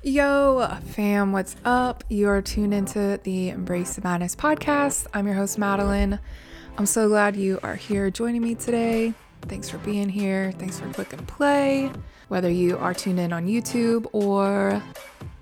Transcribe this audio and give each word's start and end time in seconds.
Yo, 0.00 0.64
fam, 0.90 1.32
what's 1.32 1.56
up? 1.64 2.04
You're 2.08 2.40
tuned 2.40 2.72
into 2.72 3.18
the 3.24 3.48
Embrace 3.48 3.96
the 3.96 4.02
Madness 4.02 4.36
podcast. 4.36 5.08
I'm 5.12 5.26
your 5.26 5.34
host, 5.34 5.58
Madeleine. 5.58 6.20
I'm 6.76 6.86
so 6.86 7.08
glad 7.08 7.34
you 7.34 7.58
are 7.64 7.74
here 7.74 8.08
joining 8.08 8.40
me 8.42 8.54
today. 8.54 9.12
Thanks 9.42 9.68
for 9.68 9.78
being 9.78 10.08
here. 10.08 10.52
Thanks 10.52 10.78
for 10.78 10.88
clicking 10.92 11.26
play. 11.26 11.90
Whether 12.28 12.48
you 12.48 12.78
are 12.78 12.94
tuned 12.94 13.18
in 13.18 13.32
on 13.32 13.48
YouTube 13.48 14.06
or 14.12 14.80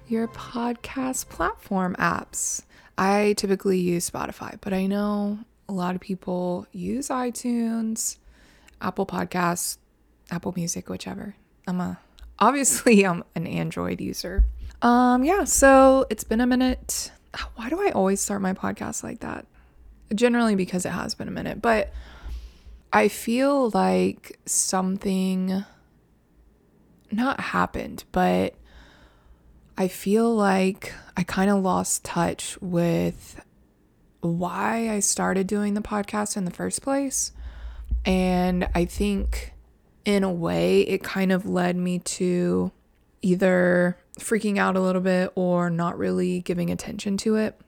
your 0.09 0.27
podcast 0.29 1.29
platform 1.29 1.95
apps. 1.99 2.63
I 2.97 3.35
typically 3.37 3.79
use 3.79 4.09
Spotify, 4.09 4.57
but 4.63 4.73
I 4.73 4.87
know 4.87 5.39
a 5.69 5.73
lot 5.75 5.95
of 5.95 6.01
people 6.01 6.67
use 6.73 7.09
iTunes, 7.09 8.17
Apple 8.81 9.05
Podcasts, 9.05 9.77
Apple 10.31 10.55
Music, 10.57 10.89
whichever. 10.89 11.35
I'm 11.69 11.79
a 11.83 11.99
obviously 12.39 13.03
I'm 13.07 13.25
an 13.35 13.47
Android 13.47 14.01
user. 14.01 14.45
Um 14.83 15.25
yeah, 15.25 15.45
so 15.45 16.07
it's 16.11 16.25
been 16.25 16.41
a 16.41 16.47
minute. 16.47 17.13
Why 17.55 17.69
do 17.69 17.81
I 17.81 17.91
always 17.91 18.21
start 18.21 18.41
my 18.41 18.53
podcast 18.53 19.03
like 19.03 19.21
that? 19.21 19.47
Generally 20.15 20.55
because 20.55 20.87
it 20.87 20.91
has 20.91 21.15
been 21.15 21.29
a 21.29 21.33
minute, 21.33 21.61
but 21.61 21.93
I 22.93 23.09
feel 23.09 23.71
like 23.71 24.39
something 24.47 25.65
not 27.11 27.41
happened, 27.41 28.05
but 28.13 28.55
I 29.77 29.89
feel 29.89 30.35
like 30.35 30.95
I 31.17 31.23
kind 31.23 31.51
of 31.51 31.63
lost 31.63 32.05
touch 32.05 32.57
with 32.61 33.41
why 34.21 34.89
I 34.91 35.01
started 35.01 35.47
doing 35.47 35.75
the 35.75 35.83
podcast 35.83 36.37
in 36.37 36.45
the 36.45 36.51
first 36.51 36.83
place. 36.83 37.33
And 38.05 38.69
I 38.75 38.85
think 38.85 39.53
in 40.07 40.23
a 40.25 40.33
way 40.33 40.83
it 40.83 41.03
kind 41.03 41.33
of 41.33 41.47
led 41.47 41.77
me 41.77 41.99
to 41.99 42.71
either 43.21 43.99
freaking 44.19 44.57
out 44.57 44.77
a 44.77 44.81
little 44.81 45.03
bit 45.03 45.31
or 45.35 45.69
not 45.69 45.99
really 45.99 46.41
giving 46.41 46.71
attention 46.71 47.17
to 47.19 47.35
it. 47.35 47.61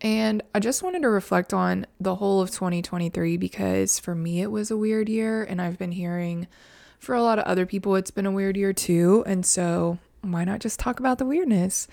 And 0.00 0.42
I 0.54 0.60
just 0.60 0.82
wanted 0.82 1.02
to 1.02 1.10
reflect 1.10 1.52
on 1.52 1.86
the 2.00 2.16
whole 2.16 2.40
of 2.40 2.50
2023 2.50 3.36
because 3.36 3.98
for 3.98 4.14
me 4.14 4.40
it 4.40 4.50
was 4.50 4.70
a 4.70 4.76
weird 4.76 5.10
year 5.10 5.44
and 5.44 5.60
I've 5.60 5.78
been 5.78 5.92
hearing 5.92 6.48
for 6.98 7.14
a 7.14 7.22
lot 7.22 7.38
of 7.38 7.44
other 7.44 7.66
people 7.66 7.94
it's 7.94 8.10
been 8.10 8.26
a 8.26 8.32
weird 8.32 8.56
year 8.56 8.72
too. 8.72 9.22
And 9.26 9.44
so 9.44 9.98
why 10.22 10.44
not 10.44 10.60
just 10.60 10.80
talk 10.80 10.98
about 10.98 11.18
the 11.18 11.26
weirdness? 11.26 11.86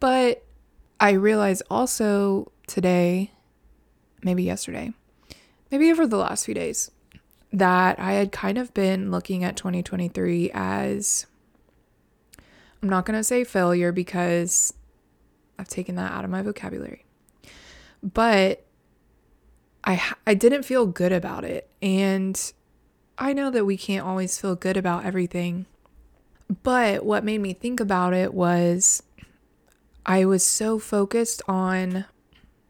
But 0.00 0.44
I 0.98 1.12
realized 1.12 1.62
also 1.70 2.50
today, 2.66 3.30
maybe 4.24 4.42
yesterday, 4.42 4.92
maybe 5.70 5.92
over 5.92 6.08
the 6.08 6.16
last 6.16 6.44
few 6.44 6.54
days, 6.54 6.90
that 7.52 7.98
I 7.98 8.12
had 8.14 8.32
kind 8.32 8.58
of 8.58 8.72
been 8.72 9.10
looking 9.10 9.44
at 9.44 9.56
2023 9.56 10.50
as 10.54 11.26
I'm 12.82 12.88
not 12.88 13.04
going 13.04 13.18
to 13.18 13.24
say 13.24 13.44
failure 13.44 13.92
because 13.92 14.72
I've 15.58 15.68
taken 15.68 15.94
that 15.96 16.12
out 16.12 16.24
of 16.24 16.30
my 16.30 16.42
vocabulary. 16.42 17.04
But 18.02 18.64
I 19.84 20.00
I 20.26 20.34
didn't 20.34 20.64
feel 20.64 20.86
good 20.86 21.12
about 21.12 21.44
it 21.44 21.68
and 21.80 22.52
I 23.18 23.32
know 23.32 23.50
that 23.50 23.66
we 23.66 23.76
can't 23.76 24.06
always 24.06 24.40
feel 24.40 24.56
good 24.56 24.76
about 24.76 25.04
everything. 25.04 25.66
But 26.62 27.04
what 27.04 27.24
made 27.24 27.40
me 27.40 27.52
think 27.52 27.78
about 27.78 28.14
it 28.14 28.34
was 28.34 29.02
I 30.04 30.24
was 30.24 30.44
so 30.44 30.78
focused 30.78 31.42
on 31.46 32.06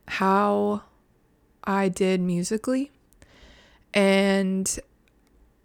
how 0.08 0.82
I 1.64 1.88
did 1.88 2.20
musically 2.20 2.90
and 3.94 4.78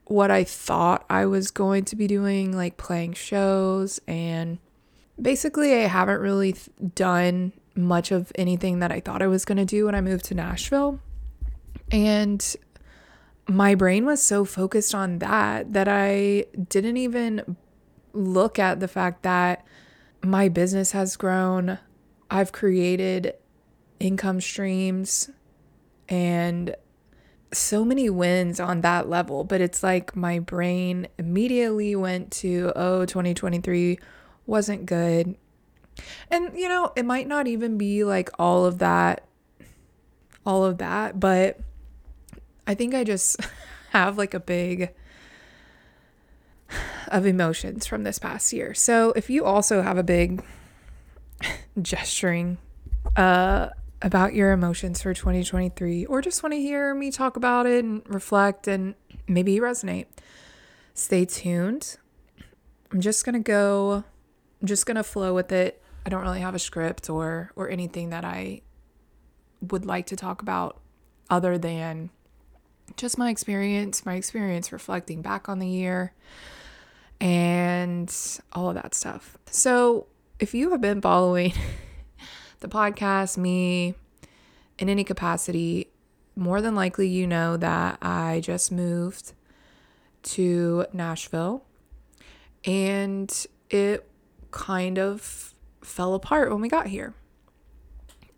what 0.06 0.31
I 0.31 0.44
thought 0.44 1.06
I 1.09 1.25
was 1.25 1.52
going 1.52 1.86
to 1.86 1.95
be 1.95 2.08
doing, 2.08 2.56
like 2.56 2.78
playing 2.78 3.14
shows. 3.14 4.00
And 4.08 4.59
basically, 5.22 5.73
I 5.73 5.88
haven't 5.88 6.22
really 6.22 6.53
th- 6.53 6.70
done 6.95 7.53
much 7.75 8.11
of 8.11 8.31
anything 8.36 8.80
that 8.80 8.92
I 8.92 9.00
thought 9.00 9.22
I 9.22 9.28
was 9.28 9.45
going 9.45 9.58
to 9.58 9.66
do 9.66 9.86
when 9.86 9.95
I 9.95 10.02
moved 10.02 10.25
to 10.25 10.36
Nashville. 10.36 11.00
And 11.92 12.55
my 13.48 13.76
brain 13.76 14.05
was 14.05 14.21
so 14.21 14.45
focused 14.45 14.93
on 14.93 15.20
that 15.20 15.73
that 15.73 15.87
I 15.87 16.45
didn't 16.70 16.98
even 16.98 17.58
look 18.14 18.60
at 18.60 18.80
the 18.80 18.87
fact 18.87 19.23
that 19.23 19.66
my 20.23 20.49
business 20.49 20.92
has 20.92 21.16
grown. 21.16 21.80
I've 22.30 22.52
created 22.52 23.36
income 23.99 24.42
streams 24.42 25.30
and 26.10 26.76
so 27.53 27.85
many 27.85 28.09
wins 28.09 28.59
on 28.59 28.81
that 28.81 29.09
level, 29.09 29.43
but 29.43 29.61
it's 29.61 29.81
like 29.83 30.15
my 30.15 30.39
brain 30.39 31.08
immediately 31.17 31.95
went 31.95 32.31
to, 32.31 32.73
oh, 32.75 33.05
2023 33.05 33.99
wasn't 34.45 34.85
good. 34.85 35.35
And, 36.30 36.57
you 36.57 36.67
know, 36.67 36.91
it 36.95 37.05
might 37.05 37.27
not 37.27 37.47
even 37.47 37.77
be 37.77 38.03
like 38.03 38.30
all 38.37 38.65
of 38.65 38.80
that, 38.80 39.25
all 40.45 40.65
of 40.65 40.77
that, 40.77 41.19
but 41.19 41.59
I 42.65 42.73
think 42.73 42.93
I 42.93 43.03
just 43.03 43.39
have 43.91 44.17
like 44.17 44.33
a 44.33 44.39
big 44.39 44.93
of 47.07 47.25
emotions 47.25 47.86
from 47.86 48.03
this 48.03 48.19
past 48.19 48.52
year. 48.52 48.73
So 48.73 49.13
if 49.15 49.30
you 49.30 49.45
also 49.45 49.81
have 49.81 49.97
a 49.97 50.03
big 50.03 50.43
gesturing 51.81 52.57
uh 53.15 53.69
about 54.02 54.33
your 54.33 54.52
emotions 54.52 55.02
for 55.02 55.13
2023 55.13 56.05
or 56.05 56.21
just 56.21 56.43
want 56.43 56.53
to 56.53 56.59
hear 56.59 56.93
me 56.93 57.11
talk 57.11 57.35
about 57.35 57.65
it 57.65 57.83
and 57.83 58.03
reflect 58.08 58.67
and 58.67 58.95
maybe 59.27 59.59
resonate, 59.59 60.05
stay 60.93 61.25
tuned. 61.25 61.97
I'm 62.91 63.02
just 63.02 63.25
going 63.25 63.33
to 63.33 63.39
go 63.39 64.03
I'm 64.61 64.67
just 64.67 64.86
going 64.86 64.95
to 64.95 65.03
flow 65.03 65.33
with 65.33 65.52
it. 65.52 65.81
I 66.05 66.09
don't 66.09 66.21
really 66.21 66.39
have 66.39 66.55
a 66.55 66.59
script 66.59 67.09
or 67.09 67.52
or 67.55 67.69
anything 67.69 68.09
that 68.09 68.23
I 68.23 68.61
would 69.61 69.86
like 69.86 70.05
to 70.07 70.15
talk 70.15 70.41
about 70.41 70.80
other 71.30 71.57
than 71.57 72.09
just 72.95 73.17
my 73.17 73.30
experience, 73.30 74.05
my 74.05 74.15
experience 74.15 74.71
reflecting 74.71 75.21
back 75.21 75.49
on 75.49 75.59
the 75.59 75.67
year 75.67 76.13
and 77.19 78.13
all 78.53 78.69
of 78.69 78.75
that 78.75 78.95
stuff. 78.95 79.37
So, 79.49 80.07
if 80.39 80.53
you 80.53 80.71
have 80.71 80.81
been 80.81 81.02
following 81.02 81.53
the 82.59 82.67
podcast, 82.67 83.37
me, 83.37 83.95
in 84.79 84.89
any 84.89 85.03
capacity, 85.03 85.89
more 86.35 86.61
than 86.61 86.75
likely 86.75 87.07
you 87.07 87.25
know 87.25 87.57
that 87.57 87.97
I 88.01 88.41
just 88.43 88.71
moved 88.71 89.33
to 90.23 90.85
Nashville 90.93 91.63
and 92.65 93.45
it 93.69 94.09
kind 94.51 94.99
of 94.99 95.53
fell 95.81 96.13
apart 96.13 96.51
when 96.51 96.61
we 96.61 96.69
got 96.69 96.87
here. 96.87 97.13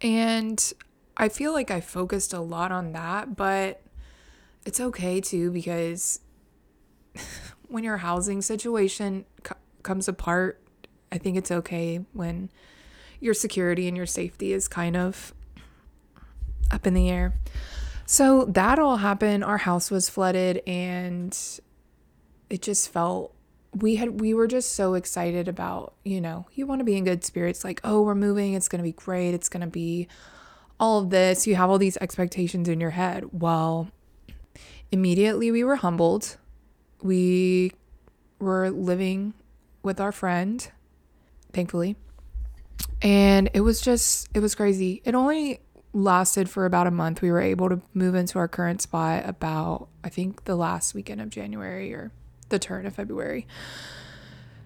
And 0.01 0.73
I 1.17 1.27
feel 1.29 1.51
like 1.51 1.71
I 1.71 1.81
focused 1.81 2.31
a 2.31 2.39
lot 2.39 2.71
on 2.71 2.93
that, 2.93 3.35
but 3.35 3.81
it's 4.65 4.79
okay 4.79 5.19
too 5.19 5.51
because 5.51 6.21
when 7.67 7.83
your 7.83 7.97
housing 7.97 8.41
situation 8.41 9.25
c- 9.45 9.55
comes 9.83 10.07
apart, 10.07 10.61
I 11.11 11.17
think 11.17 11.37
it's 11.37 11.51
okay 11.51 12.05
when 12.13 12.49
your 13.19 13.33
security 13.33 13.87
and 13.87 13.97
your 13.97 14.05
safety 14.05 14.53
is 14.53 14.67
kind 14.67 14.95
of 14.95 15.33
up 16.71 16.85
in 16.85 16.93
the 16.93 17.09
air. 17.09 17.33
So 18.05 18.45
that 18.45 18.79
all 18.79 18.97
happened. 18.97 19.43
Our 19.43 19.57
house 19.57 19.91
was 19.91 20.09
flooded 20.09 20.61
and 20.65 21.37
it 22.49 22.61
just 22.61 22.89
felt 22.89 23.35
we 23.73 23.97
had 23.97 24.19
we 24.19 24.33
were 24.33 24.47
just 24.47 24.73
so 24.73 24.95
excited 24.95 25.47
about, 25.47 25.93
you 26.03 26.19
know, 26.19 26.47
you 26.53 26.65
want 26.65 26.79
to 26.79 26.85
be 26.85 26.97
in 26.97 27.03
good 27.03 27.23
spirits 27.23 27.63
like, 27.63 27.79
"Oh, 27.83 28.01
we're 28.01 28.15
moving. 28.15 28.53
It's 28.53 28.67
going 28.67 28.79
to 28.79 28.83
be 28.83 28.93
great. 28.93 29.33
It's 29.33 29.49
going 29.49 29.61
to 29.61 29.67
be 29.67 30.07
all 30.79 30.99
of 30.99 31.11
this." 31.11 31.45
You 31.45 31.55
have 31.55 31.69
all 31.69 31.77
these 31.77 31.97
expectations 31.97 32.67
in 32.67 32.79
your 32.79 32.89
head. 32.91 33.25
Well, 33.31 33.89
immediately 34.91 35.51
we 35.51 35.63
were 35.63 35.77
humbled. 35.77 36.37
We 37.01 37.73
were 38.39 38.71
living 38.71 39.33
with 39.83 39.99
our 39.99 40.11
friend, 40.11 40.67
thankfully. 41.53 41.95
And 43.01 43.49
it 43.53 43.61
was 43.61 43.81
just, 43.81 44.27
it 44.33 44.39
was 44.39 44.55
crazy. 44.55 45.01
It 45.05 45.15
only 45.15 45.61
lasted 45.93 46.49
for 46.49 46.65
about 46.65 46.87
a 46.87 46.91
month. 46.91 47.21
We 47.21 47.31
were 47.31 47.41
able 47.41 47.69
to 47.69 47.81
move 47.93 48.15
into 48.15 48.37
our 48.39 48.47
current 48.47 48.81
spot 48.81 49.23
about, 49.25 49.87
I 50.03 50.09
think, 50.09 50.45
the 50.45 50.55
last 50.55 50.93
weekend 50.93 51.21
of 51.21 51.29
January 51.29 51.93
or 51.93 52.11
the 52.49 52.59
turn 52.59 52.85
of 52.85 52.95
February. 52.95 53.47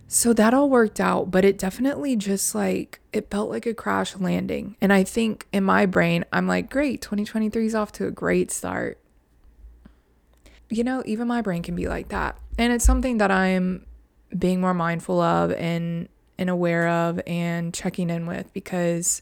So 0.08 0.34
that 0.34 0.54
all 0.54 0.70
worked 0.70 1.00
out, 1.00 1.32
but 1.32 1.44
it 1.44 1.58
definitely 1.58 2.16
just 2.16 2.54
like, 2.54 3.00
it 3.12 3.32
felt 3.32 3.50
like 3.50 3.66
a 3.66 3.74
crash 3.74 4.16
landing. 4.16 4.76
And 4.80 4.94
I 4.94 5.04
think 5.04 5.48
in 5.52 5.64
my 5.64 5.86
brain, 5.86 6.26
I'm 6.32 6.48
like, 6.48 6.70
great, 6.70 7.02
2023 7.02 7.66
is 7.66 7.76
off 7.76 7.92
to 7.94 8.06
a 8.06 8.12
great 8.12 8.52
start. 8.52 9.00
You 10.70 10.84
know, 10.84 11.02
even 11.06 11.28
my 11.28 11.42
brain 11.42 11.64
can 11.64 11.76
be 11.76 11.88
like 11.88 12.10
that. 12.10 12.38
And 12.58 12.72
it's 12.72 12.86
something 12.86 13.18
that 13.18 13.32
I'm 13.32 13.86
being 14.38 14.62
more 14.62 14.74
mindful 14.74 15.20
of 15.20 15.52
and 15.52 16.10
and 16.44 16.50
aware 16.52 16.88
of 16.88 17.20
and 17.26 17.74
checking 17.74 18.10
in 18.10 18.28
with 18.28 18.54
because 18.54 19.22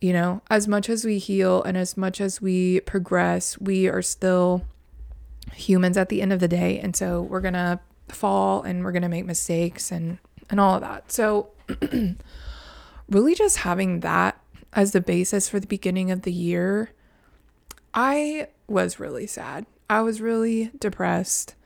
you 0.00 0.12
know, 0.12 0.42
as 0.50 0.68
much 0.68 0.88
as 0.90 1.04
we 1.04 1.18
heal 1.18 1.62
and 1.62 1.76
as 1.76 1.96
much 1.96 2.20
as 2.20 2.40
we 2.40 2.80
progress, 2.80 3.58
we 3.58 3.88
are 3.88 4.02
still 4.02 4.62
humans 5.54 5.96
at 5.96 6.08
the 6.10 6.20
end 6.20 6.32
of 6.32 6.40
the 6.40 6.48
day. 6.48 6.78
And 6.78 6.94
so 6.94 7.22
we're 7.22 7.40
going 7.40 7.54
to 7.54 7.80
fall 8.08 8.62
and 8.62 8.84
we're 8.84 8.92
going 8.92 9.02
to 9.02 9.08
make 9.08 9.24
mistakes 9.24 9.90
and 9.90 10.18
and 10.48 10.60
all 10.60 10.74
of 10.74 10.80
that. 10.82 11.10
So, 11.10 11.48
really, 13.08 13.34
just 13.34 13.58
having 13.58 14.00
that 14.00 14.40
as 14.74 14.92
the 14.92 15.00
basis 15.00 15.48
for 15.48 15.58
the 15.58 15.66
beginning 15.66 16.10
of 16.10 16.22
the 16.22 16.32
year, 16.32 16.90
I 17.94 18.48
was 18.68 19.00
really 19.00 19.26
sad. 19.26 19.66
I 19.90 20.02
was 20.02 20.20
really 20.20 20.70
depressed, 20.78 21.56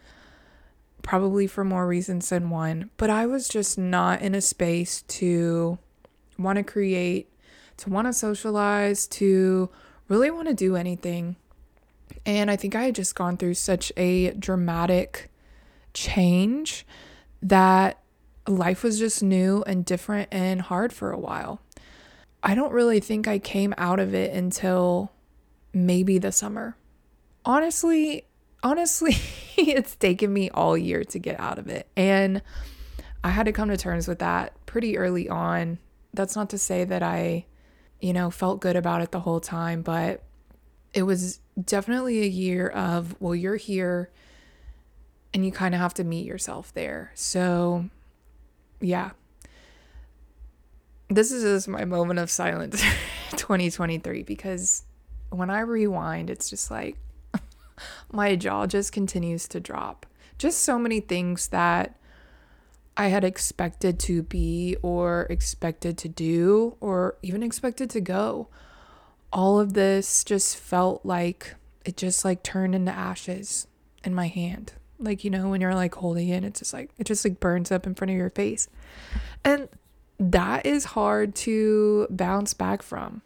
probably 1.11 1.45
for 1.45 1.65
more 1.65 1.89
reasons 1.89 2.29
than 2.29 2.51
one, 2.51 2.89
but 2.97 3.11
I 3.11 3.27
was 3.27 3.49
just 3.49 3.77
not 3.77 4.23
in 4.23 4.33
a 4.33 4.41
space 4.41 5.03
to 5.09 5.77
want 6.39 6.57
to 6.59 6.63
create, 6.63 7.29
to 7.79 7.91
want 7.91 8.07
to 8.07 8.13
socialize, 8.13 9.09
to 9.09 9.71
really 10.07 10.31
want 10.31 10.47
to 10.47 10.55
do 10.55 10.77
anything. 10.77 11.35
And 12.25 12.49
I 12.49 12.55
think 12.55 12.77
I 12.77 12.85
had 12.85 12.95
just 12.95 13.17
gone 13.17 13.37
through 13.37 13.55
such 13.55 13.93
a 13.97 14.31
dramatic 14.35 15.33
change 15.95 16.87
that 17.43 17.99
life 18.47 18.85
was 18.85 18.97
just 18.97 19.21
new 19.21 19.65
and 19.67 19.85
different 19.85 20.29
and 20.31 20.61
hard 20.61 20.93
for 20.93 21.11
a 21.11 21.19
while. 21.19 21.61
I 22.41 22.55
don't 22.55 22.73
really 22.73 23.01
think 23.01 23.27
I 23.27 23.41
came 23.41 23.75
out 23.77 23.99
of 23.99 24.15
it 24.15 24.33
until 24.33 25.11
maybe 25.73 26.19
the 26.19 26.31
summer. 26.31 26.77
Honestly, 27.45 28.27
honestly, 28.63 29.17
it's 29.69 29.97
taken 29.97 30.33
me 30.33 30.51
all 30.51 30.77
year 30.77 31.05
to 31.05 31.19
get 31.19 31.39
out 31.39 31.59
of 31.59 31.69
it. 31.69 31.87
And 31.97 32.43
I 33.23 33.31
had 33.31 33.47
to 33.47 33.53
come 33.53 33.69
to 33.69 33.77
terms 33.77 34.09
with 34.09 34.19
that 34.21 34.55
pretty 34.67 34.97
early 34.97 35.29
on. 35.29 35.79
That's 36.15 36.35
not 36.35 36.51
to 36.51 36.59
say 36.59 36.85
that 36.85 37.03
I, 37.03 37.47
you 38.01 38.13
know, 38.13 38.31
felt 38.31 38.61
good 38.61 38.77
about 38.77 39.03
it 39.03 39.13
the 39.13 39.21
whole 39.21 39.41
time, 39.41 39.83
but 39.83 40.23
it 40.93 41.03
was 41.03 41.41
definitely 41.63 42.23
a 42.23 42.27
year 42.29 42.69
of, 42.69 43.15
well, 43.21 43.35
you're 43.35 43.57
here 43.57 44.11
and 45.33 45.45
you 45.45 45.53
kind 45.53 45.75
of 45.75 45.81
have 45.81 45.95
to 45.95 46.05
meet 46.05 46.27
yourself 46.27 46.73
there. 46.75 47.13
So, 47.15 47.87
yeah. 48.81 49.11
This 51.09 51.31
is 51.31 51.43
just 51.43 51.69
my 51.69 51.85
moment 51.85 52.19
of 52.19 52.31
silence 52.31 52.83
2023 53.33 54.23
because 54.23 54.85
when 55.31 55.51
I 55.51 55.61
rewind, 55.61 56.31
it's 56.31 56.49
just 56.49 56.71
like 56.71 56.97
my 58.13 58.37
jaw 58.37 58.67
just 58.67 58.93
continues 58.93 59.49
to 59.49 59.61
drop. 59.61 60.07
Just 60.39 60.61
so 60.61 60.79
many 60.79 61.01
things 61.01 61.49
that 61.49 61.97
I 62.97 63.09
had 63.09 63.25
expected 63.25 63.99
to 64.01 64.23
be 64.23 64.77
or 64.83 65.27
expected 65.31 65.97
to 65.99 66.09
do 66.09 66.77
or 66.81 67.17
even 67.23 67.43
expected 67.43 67.89
to 67.91 68.01
go. 68.01 68.49
All 69.33 69.61
of 69.61 69.75
this 69.75 70.25
just 70.25 70.57
felt 70.57 71.05
like 71.05 71.55
it 71.85 71.97
just 71.97 72.25
like 72.25 72.43
turned 72.43 72.75
into 72.75 72.93
ashes 72.93 73.67
in 74.05 74.15
my 74.15 74.27
hand. 74.29 74.75
Like, 74.99 75.25
you 75.25 75.31
know, 75.31 75.49
when 75.49 75.61
you're 75.61 75.75
like 75.75 75.95
holding 75.95 76.29
it, 76.29 76.45
it's 76.45 76.59
just 76.61 76.75
like, 76.75 76.91
it 76.99 77.05
just 77.05 77.25
like 77.25 77.41
burns 77.41 77.73
up 77.73 77.87
in 77.87 77.95
front 77.95 78.11
of 78.11 78.17
your 78.17 78.31
face. 78.31 78.69
And 79.45 79.69
that 80.19 80.67
is 80.67 80.85
hard 80.85 81.35
to 81.37 82.07
bounce 82.11 82.53
back 82.53 82.83
from. 82.83 83.23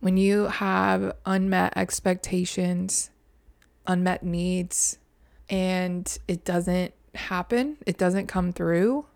When 0.00 0.16
you 0.16 0.44
have 0.44 1.14
unmet 1.26 1.74
expectations, 1.76 3.10
unmet 3.90 4.22
needs, 4.22 4.98
and 5.48 6.18
it 6.28 6.44
doesn't 6.44 6.94
happen, 7.14 7.76
it 7.86 7.98
doesn't 7.98 8.28
come 8.28 8.52
through, 8.52 9.06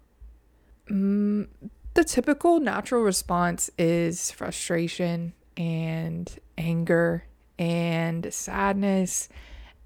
mm, 0.91 1.47
the 1.94 2.05
typical 2.05 2.59
natural 2.59 3.03
response 3.03 3.71
is 3.79 4.32
frustration 4.32 5.32
and 5.56 6.38
anger 6.59 7.25
and 7.56 8.32
sadness 8.35 9.29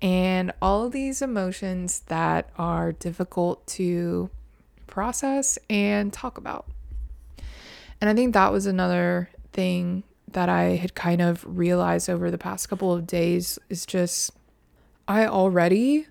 and 0.00 0.52
all 0.62 0.88
these 0.88 1.20
emotions 1.20 2.00
that 2.06 2.48
are 2.56 2.92
difficult 2.92 3.66
to 3.66 4.30
process 4.86 5.58
and 5.68 6.12
talk 6.12 6.38
about. 6.38 6.66
And 8.00 8.08
I 8.08 8.14
think 8.14 8.32
that 8.32 8.52
was 8.52 8.64
another 8.64 9.28
thing 9.52 10.04
that 10.32 10.48
I 10.48 10.76
had 10.76 10.94
kind 10.94 11.20
of 11.20 11.44
realized 11.46 12.08
over 12.08 12.30
the 12.30 12.38
past 12.38 12.68
couple 12.68 12.92
of 12.92 13.06
days 13.06 13.58
is 13.68 13.84
just 13.84 14.32
I 15.08 15.26
already 15.26 16.06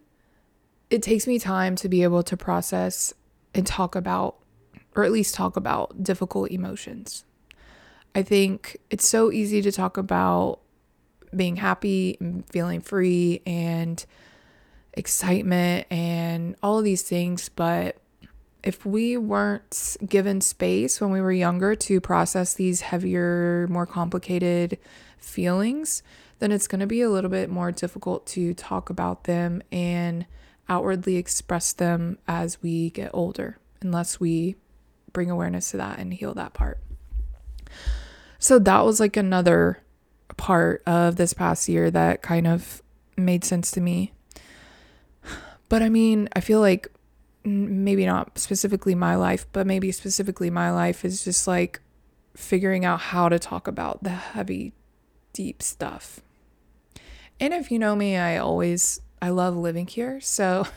it 0.90 1.02
takes 1.04 1.28
me 1.28 1.38
time 1.38 1.76
to 1.78 1.90
be 1.90 2.04
able 2.04 2.24
to 2.24 2.36
process 2.36 3.14
and 3.54 3.66
talk 3.66 3.96
about 3.96 4.38
or 4.96 5.04
at 5.04 5.12
least 5.12 5.36
talk 5.36 5.56
about 5.56 6.04
difficult 6.04 6.50
emotions. 6.50 7.24
I 8.16 8.24
think 8.24 8.78
it's 8.90 9.08
so 9.08 9.32
easy 9.32 9.62
to 9.62 9.72
talk 9.72 9.98
about 9.98 10.60
being 11.36 11.58
happy 11.58 12.18
and 12.20 12.44
feeling 12.50 12.82
free 12.82 13.42
and 13.46 14.04
excitement 14.94 15.86
and 15.92 16.56
all 16.64 16.80
of 16.80 16.84
these 16.84 17.04
things. 17.04 17.50
But 17.50 17.98
if 18.64 18.86
we 18.86 19.18
weren't 19.18 19.98
given 20.08 20.42
space 20.42 21.00
when 21.00 21.12
we 21.12 21.22
were 21.22 21.32
younger 21.32 21.76
to 21.76 22.02
process 22.02 22.56
these 22.56 22.82
heavier, 22.82 23.68
more 23.70 23.86
complicated 23.86 24.80
feelings, 25.20 26.02
then 26.40 26.52
it's 26.52 26.68
going 26.68 26.80
to 26.80 26.88
be 26.88 27.02
a 27.02 27.10
little 27.10 27.30
bit 27.30 27.50
more 27.50 27.72
difficult 27.72 28.26
to 28.28 28.54
talk 28.54 28.90
about 28.90 29.24
them 29.24 29.62
and 29.72 30.26
outwardly 30.70 31.16
express 31.16 31.74
them 31.74 32.18
as 32.28 32.62
we 32.62 32.90
get 32.92 33.12
older, 33.14 33.58
unless 33.82 34.20
we 34.20 34.56
bring 35.14 35.32
awareness 35.32 35.72
to 35.72 35.78
that 35.78 36.00
and 36.00 36.14
heal 36.14 36.34
that 36.34 36.54
part. 36.54 36.80
So 38.40 38.60
that 38.60 38.86
was 38.86 39.00
like 39.00 39.18
another 39.18 39.82
part 40.36 40.84
of 40.86 41.16
this 41.16 41.34
past 41.34 41.68
year 41.68 41.90
that 41.90 42.22
kind 42.22 42.46
of 42.46 42.84
made 43.18 43.44
sense 43.44 43.72
to 43.72 43.82
me. 43.82 44.14
But 45.70 45.82
I 45.82 45.90
mean, 45.90 46.30
I 46.34 46.40
feel 46.40 46.60
like 46.60 46.88
maybe 47.44 48.06
not 48.06 48.38
specifically 48.38 48.96
my 48.96 49.16
life, 49.16 49.48
but 49.52 49.66
maybe 49.66 49.92
specifically 49.92 50.50
my 50.50 50.72
life 50.72 51.04
is 51.04 51.24
just 51.24 51.48
like 51.48 51.82
figuring 52.36 52.86
out 52.86 53.00
how 53.00 53.28
to 53.30 53.40
talk 53.40 53.68
about 53.68 54.04
the 54.04 54.12
heavy, 54.12 54.74
deep 55.34 55.64
stuff. 55.64 56.22
And 57.40 57.54
if 57.54 57.72
you 57.72 57.80
know 57.80 57.96
me, 57.96 58.18
I 58.18 58.38
always 58.38 59.02
I 59.22 59.30
love 59.30 59.56
living 59.56 59.88
here, 59.88 60.20
so 60.22 60.68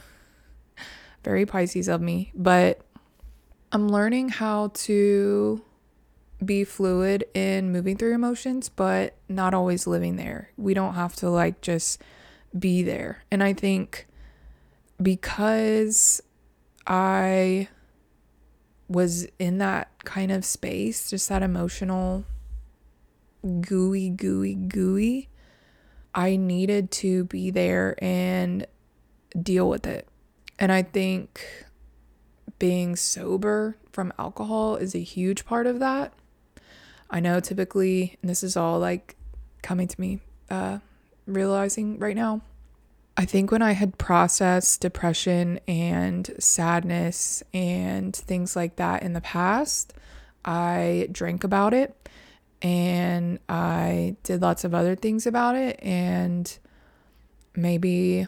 very 1.24 1.46
Pisces 1.46 1.88
of 1.88 2.00
me, 2.00 2.32
but 2.34 2.80
I'm 3.72 3.88
learning 3.88 4.30
how 4.30 4.68
to 4.74 5.62
be 6.44 6.64
fluid 6.64 7.24
in 7.34 7.70
moving 7.70 7.96
through 7.96 8.14
emotions, 8.14 8.68
but 8.68 9.14
not 9.28 9.54
always 9.54 9.86
living 9.86 10.16
there. 10.16 10.50
We 10.56 10.74
don't 10.74 10.94
have 10.94 11.14
to 11.16 11.30
like 11.30 11.60
just 11.60 12.02
be 12.58 12.82
there. 12.82 13.24
And 13.30 13.42
I 13.42 13.52
think 13.52 14.06
because 15.00 16.22
I 16.86 17.68
was 18.88 19.26
in 19.38 19.58
that 19.58 19.88
kind 20.04 20.32
of 20.32 20.44
space, 20.44 21.10
just 21.10 21.28
that 21.28 21.42
emotional, 21.42 22.24
gooey, 23.60 24.10
gooey, 24.10 24.54
gooey, 24.54 25.28
I 26.14 26.36
needed 26.36 26.90
to 26.92 27.24
be 27.24 27.50
there 27.50 27.94
and 28.02 28.66
deal 29.40 29.68
with 29.68 29.86
it. 29.86 30.08
And 30.58 30.72
I 30.72 30.82
think 30.82 31.46
being 32.58 32.96
sober 32.96 33.76
from 33.92 34.12
alcohol 34.18 34.76
is 34.76 34.94
a 34.94 35.00
huge 35.00 35.44
part 35.44 35.66
of 35.66 35.78
that. 35.80 36.12
I 37.10 37.20
know 37.20 37.40
typically, 37.40 38.18
and 38.22 38.30
this 38.30 38.42
is 38.42 38.56
all 38.56 38.78
like 38.78 39.16
coming 39.62 39.88
to 39.88 40.00
me, 40.00 40.20
uh, 40.50 40.78
realizing 41.26 41.98
right 41.98 42.16
now. 42.16 42.42
I 43.16 43.24
think 43.24 43.50
when 43.50 43.62
I 43.62 43.72
had 43.72 43.98
processed 43.98 44.80
depression 44.80 45.60
and 45.68 46.30
sadness 46.38 47.42
and 47.52 48.14
things 48.14 48.56
like 48.56 48.76
that 48.76 49.02
in 49.02 49.12
the 49.12 49.20
past, 49.20 49.92
I 50.44 51.08
drank 51.12 51.44
about 51.44 51.74
it 51.74 51.94
and 52.62 53.38
I 53.48 54.16
did 54.22 54.42
lots 54.42 54.64
of 54.64 54.74
other 54.74 54.94
things 54.94 55.26
about 55.26 55.56
it 55.56 55.78
and 55.82 56.58
maybe 57.56 58.26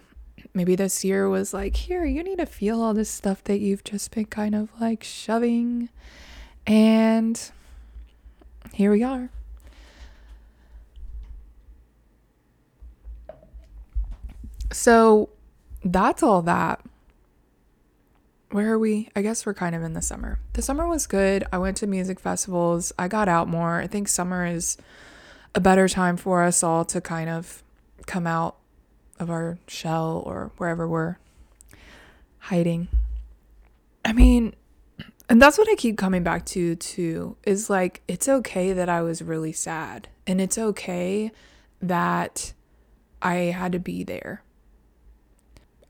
maybe 0.54 0.74
this 0.74 1.04
year 1.04 1.28
was 1.28 1.54
like 1.54 1.76
here 1.76 2.04
you 2.04 2.22
need 2.22 2.38
to 2.38 2.46
feel 2.46 2.82
all 2.82 2.94
this 2.94 3.10
stuff 3.10 3.44
that 3.44 3.60
you've 3.60 3.84
just 3.84 4.10
been 4.10 4.26
kind 4.26 4.54
of 4.54 4.68
like 4.80 5.02
shoving 5.04 5.88
and 6.66 7.50
here 8.72 8.90
we 8.90 9.02
are. 9.02 9.30
So 14.72 15.28
that's 15.84 16.22
all 16.22 16.42
that. 16.42 16.80
Where 18.52 18.70
are 18.70 18.78
we? 18.78 19.08
I 19.16 19.22
guess 19.22 19.46
we're 19.46 19.54
kind 19.54 19.74
of 19.74 19.82
in 19.82 19.94
the 19.94 20.02
summer. 20.02 20.38
The 20.52 20.60
summer 20.60 20.86
was 20.86 21.06
good. 21.06 21.42
I 21.50 21.56
went 21.56 21.78
to 21.78 21.86
music 21.86 22.20
festivals. 22.20 22.92
I 22.98 23.08
got 23.08 23.26
out 23.26 23.48
more. 23.48 23.80
I 23.80 23.86
think 23.86 24.08
summer 24.08 24.44
is 24.44 24.76
a 25.54 25.60
better 25.60 25.88
time 25.88 26.18
for 26.18 26.42
us 26.42 26.62
all 26.62 26.84
to 26.84 27.00
kind 27.00 27.30
of 27.30 27.62
come 28.04 28.26
out 28.26 28.56
of 29.18 29.30
our 29.30 29.56
shell 29.66 30.22
or 30.26 30.52
wherever 30.58 30.86
we're 30.86 31.16
hiding. 32.40 32.88
I 34.04 34.12
mean, 34.12 34.54
and 35.30 35.40
that's 35.40 35.56
what 35.56 35.70
I 35.70 35.74
keep 35.74 35.96
coming 35.96 36.22
back 36.22 36.44
to 36.46 36.76
too 36.76 37.36
is 37.44 37.70
like 37.70 38.02
it's 38.06 38.28
okay 38.28 38.74
that 38.74 38.90
I 38.90 39.00
was 39.00 39.22
really 39.22 39.52
sad 39.52 40.08
and 40.26 40.42
it's 40.42 40.58
okay 40.58 41.32
that 41.80 42.52
I 43.22 43.34
had 43.34 43.72
to 43.72 43.78
be 43.78 44.04
there. 44.04 44.42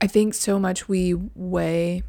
I 0.01 0.07
think 0.07 0.35
so 0.35 0.61
much 0.61 0.89
we 0.89 1.15
weigh 1.15 2.05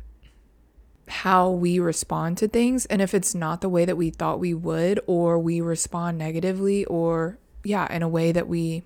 how 1.08 1.50
we 1.50 1.80
respond 1.80 2.38
to 2.38 2.48
things. 2.48 2.86
And 2.86 3.02
if 3.02 3.14
it's 3.14 3.36
not 3.36 3.62
the 3.62 3.70
way 3.70 3.86
that 3.86 3.98
we 3.98 4.10
thought 4.10 4.40
we 4.40 4.54
would, 4.54 5.00
or 5.08 5.38
we 5.38 5.62
respond 5.62 6.18
negatively, 6.18 6.86
or 6.86 7.38
yeah, 7.64 7.92
in 7.94 8.04
a 8.04 8.10
way 8.10 8.32
that 8.32 8.48
we 8.48 8.84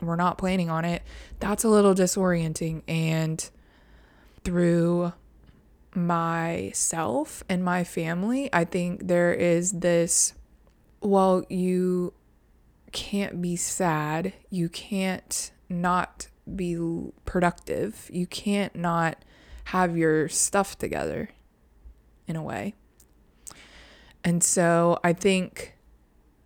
we're 0.00 0.16
not 0.16 0.38
planning 0.38 0.68
on 0.68 0.84
it, 0.84 1.02
that's 1.40 1.64
a 1.64 1.68
little 1.68 1.94
disorienting. 1.94 2.82
And 2.86 3.48
through 4.44 5.12
myself 5.94 7.42
and 7.48 7.64
my 7.64 7.84
family, 7.84 8.50
I 8.52 8.64
think 8.64 9.08
there 9.08 9.32
is 9.32 9.72
this 9.72 10.34
well, 11.00 11.44
you 11.48 12.14
can't 12.92 13.40
be 13.40 13.54
sad, 13.56 14.32
you 14.50 14.68
can't 14.68 15.52
not 15.68 16.28
be 16.54 16.76
productive, 17.24 18.08
you 18.12 18.26
can't 18.26 18.74
not 18.74 19.24
have 19.66 19.96
your 19.96 20.28
stuff 20.28 20.78
together 20.78 21.28
in 22.28 22.36
a 22.36 22.42
way. 22.42 22.72
And 24.22 24.42
so 24.42 25.00
I 25.02 25.12
think 25.12 25.76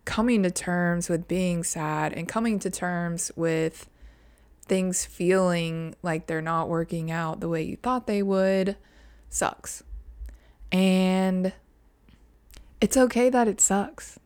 coming 0.05 0.41
to 0.41 0.49
terms 0.49 1.07
with 1.07 1.27
being 1.27 1.63
sad 1.63 2.13
and 2.13 2.27
coming 2.27 2.57
to 2.57 2.71
terms 2.71 3.31
with 3.35 3.87
things 4.65 5.05
feeling 5.05 5.95
like 6.01 6.25
they're 6.25 6.41
not 6.41 6.67
working 6.67 7.11
out 7.11 7.41
the 7.41 7.49
way 7.49 7.61
you 7.61 7.75
thought 7.75 8.07
they 8.07 8.23
would 8.23 8.75
sucks. 9.29 9.83
And 10.71 11.53
it's 12.79 12.97
okay 12.97 13.29
that 13.29 13.47
it 13.47 13.61
sucks. 13.61 14.19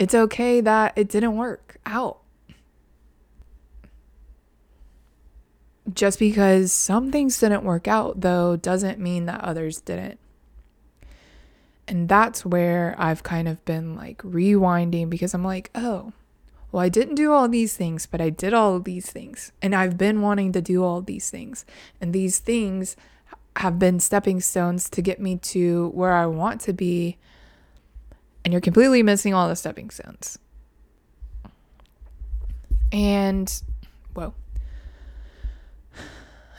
It's 0.00 0.16
okay 0.16 0.60
that 0.60 0.94
it 0.96 1.08
didn't 1.08 1.36
work 1.36 1.76
out. 1.86 2.23
Just 5.92 6.18
because 6.18 6.72
some 6.72 7.12
things 7.12 7.38
didn't 7.38 7.62
work 7.62 7.86
out, 7.86 8.22
though, 8.22 8.56
doesn't 8.56 8.98
mean 8.98 9.26
that 9.26 9.42
others 9.42 9.80
didn't. 9.80 10.18
And 11.86 12.08
that's 12.08 12.46
where 12.46 12.94
I've 12.98 13.22
kind 13.22 13.46
of 13.46 13.62
been 13.66 13.94
like 13.94 14.18
rewinding 14.18 15.10
because 15.10 15.34
I'm 15.34 15.44
like, 15.44 15.70
oh, 15.74 16.12
well, 16.72 16.82
I 16.82 16.88
didn't 16.88 17.14
do 17.14 17.32
all 17.32 17.48
these 17.48 17.76
things, 17.76 18.06
but 18.06 18.20
I 18.20 18.30
did 18.30 18.54
all 18.54 18.74
of 18.74 18.84
these 18.84 19.10
things. 19.10 19.52
And 19.60 19.74
I've 19.74 19.98
been 19.98 20.22
wanting 20.22 20.52
to 20.52 20.62
do 20.62 20.82
all 20.82 21.02
these 21.02 21.30
things. 21.30 21.64
And 22.00 22.12
these 22.12 22.38
things 22.38 22.96
have 23.56 23.78
been 23.78 24.00
stepping 24.00 24.40
stones 24.40 24.88
to 24.90 25.02
get 25.02 25.20
me 25.20 25.36
to 25.36 25.90
where 25.90 26.14
I 26.14 26.26
want 26.26 26.60
to 26.62 26.72
be. 26.72 27.18
And 28.44 28.52
you're 28.52 28.60
completely 28.60 29.02
missing 29.02 29.34
all 29.34 29.48
the 29.48 29.54
stepping 29.54 29.90
stones. 29.90 30.38
And, 32.90 33.52
whoa. 34.14 34.34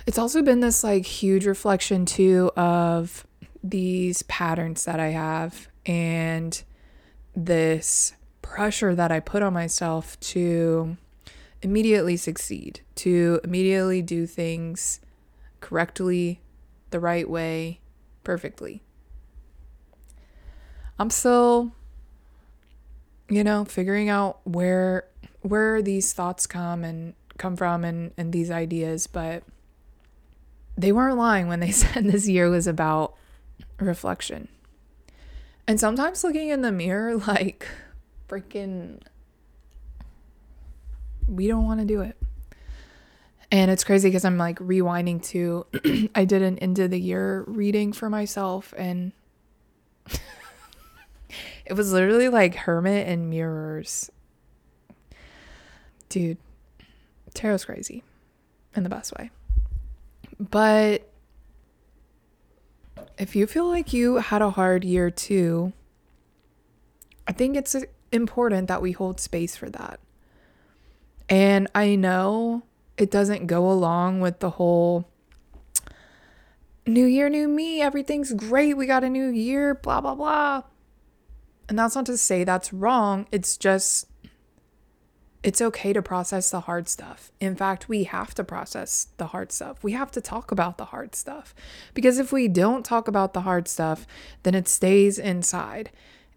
It's 0.06 0.18
also 0.18 0.42
been 0.42 0.60
this 0.60 0.84
like 0.84 1.06
huge 1.06 1.46
reflection 1.46 2.06
too 2.06 2.52
of 2.56 3.26
these 3.64 4.22
patterns 4.24 4.86
that 4.86 5.00
I 5.00 5.08
have 5.08 5.68
and 5.86 6.62
this 7.36 8.14
pressure 8.42 8.94
that 8.94 9.12
I 9.12 9.20
put 9.20 9.42
on 9.42 9.54
myself 9.54 10.20
to 10.20 10.98
immediately 11.62 12.18
succeed, 12.18 12.82
to 12.96 13.40
immediately 13.44 14.04
do 14.04 14.28
things 14.28 15.00
correctly, 15.60 16.40
the 16.92 17.00
right 17.00 17.28
way, 17.28 17.80
perfectly. 18.24 18.84
I'm 21.00 21.10
still 21.10 21.74
you 23.30 23.44
know, 23.44 23.66
figuring 23.66 24.10
out 24.10 24.40
where 24.44 25.08
where 25.42 25.82
these 25.82 26.14
thoughts 26.14 26.48
come 26.48 26.84
and 26.84 27.14
come 27.38 27.56
from 27.56 27.84
and 27.84 28.12
and 28.18 28.32
these 28.32 28.52
ideas, 28.52 29.08
but 29.08 29.44
they 30.78 30.92
weren't 30.92 31.18
lying 31.18 31.48
when 31.48 31.60
they 31.60 31.72
said 31.72 32.06
this 32.06 32.28
year 32.28 32.50
was 32.50 32.68
about 32.68 33.16
reflection. 33.80 34.48
And 35.68 35.80
sometimes 35.80 36.24
looking 36.24 36.50
in 36.50 36.62
the 36.62 36.72
mirror, 36.72 37.18
like 37.18 37.68
freaking, 38.30 39.02
we 41.28 41.48
don't 41.48 41.66
want 41.66 41.80
to 41.80 41.86
do 41.86 42.02
it. 42.02 42.18
And 43.52 43.72
it's 43.72 43.84
crazy 43.84 44.10
because 44.10 44.26
I'm 44.26 44.38
like 44.38 44.60
rewinding 44.60 45.24
to, 45.28 45.66
I 46.16 46.26
did 46.26 46.42
an 46.42 46.58
end 46.60 46.80
of 46.80 46.92
the 46.92 47.00
year 47.00 47.44
reading 47.48 47.94
for 47.94 48.10
myself, 48.10 48.74
and 48.76 49.12
it 51.66 51.74
was 51.74 51.94
literally 51.94 52.28
like 52.28 52.56
Hermit 52.56 53.08
and 53.08 53.30
Mirrors. 53.30 54.10
Dude, 56.10 56.38
tarot's 57.34 57.66
crazy 57.66 58.04
in 58.76 58.84
the 58.84 58.90
best 58.90 59.14
way. 59.18 59.30
But 60.40 61.12
if 63.18 63.36
you 63.36 63.48
feel 63.48 63.68
like 63.68 63.94
you 63.94 64.18
had 64.18 64.42
a 64.42 64.52
hard 64.52 64.84
year 64.84 65.10
too, 65.10 65.74
I 67.28 67.32
think 67.32 67.56
it's 67.56 67.76
important 68.12 68.68
that 68.68 68.82
we 68.82 68.92
hold 68.92 69.20
space 69.20 69.56
for 69.56 69.70
that. 69.70 70.00
And 71.30 71.68
I 71.74 71.96
know 71.96 72.64
it 72.98 73.10
doesn't 73.10 73.48
go 73.48 73.70
along 73.70 74.22
with 74.22 74.40
the 74.40 74.52
whole 74.52 75.10
new 76.86 77.06
year, 77.06 77.30
new 77.30 77.48
me, 77.48 77.82
everything's 77.82 78.34
great, 78.34 78.76
we 78.76 78.86
got 78.86 79.04
a 79.04 79.10
new 79.10 79.30
year, 79.30 79.74
blah, 79.74 80.02
blah, 80.02 80.16
blah. 80.16 80.64
And 81.68 81.80
that's 81.80 81.96
not 81.96 82.06
to 82.06 82.18
say 82.18 82.44
that's 82.44 82.72
wrong. 82.72 83.26
It's 83.32 83.58
just 83.58 84.08
it's 85.46 85.62
okay 85.62 85.94
to 85.94 86.02
process 86.02 86.50
the 86.50 86.62
hard 86.62 86.90
stuff. 86.90 87.32
In 87.40 87.56
fact, 87.56 87.88
we 87.88 88.06
have 88.06 88.34
to 88.34 88.44
process 88.44 89.10
the 89.18 89.28
hard 89.28 89.52
stuff. 89.52 89.84
We 89.84 89.92
have 89.92 90.10
to 90.14 90.20
talk 90.20 90.52
about 90.52 90.80
the 90.80 90.86
hard 90.86 91.14
stuff. 91.14 91.54
Because 91.94 92.18
if 92.18 92.32
we 92.32 92.48
don't 92.48 92.84
talk 92.84 93.08
about 93.08 93.34
the 93.34 93.42
hard 93.42 93.68
stuff, 93.68 94.08
then 94.42 94.56
it 94.56 94.68
stays 94.68 95.20
inside. 95.20 95.92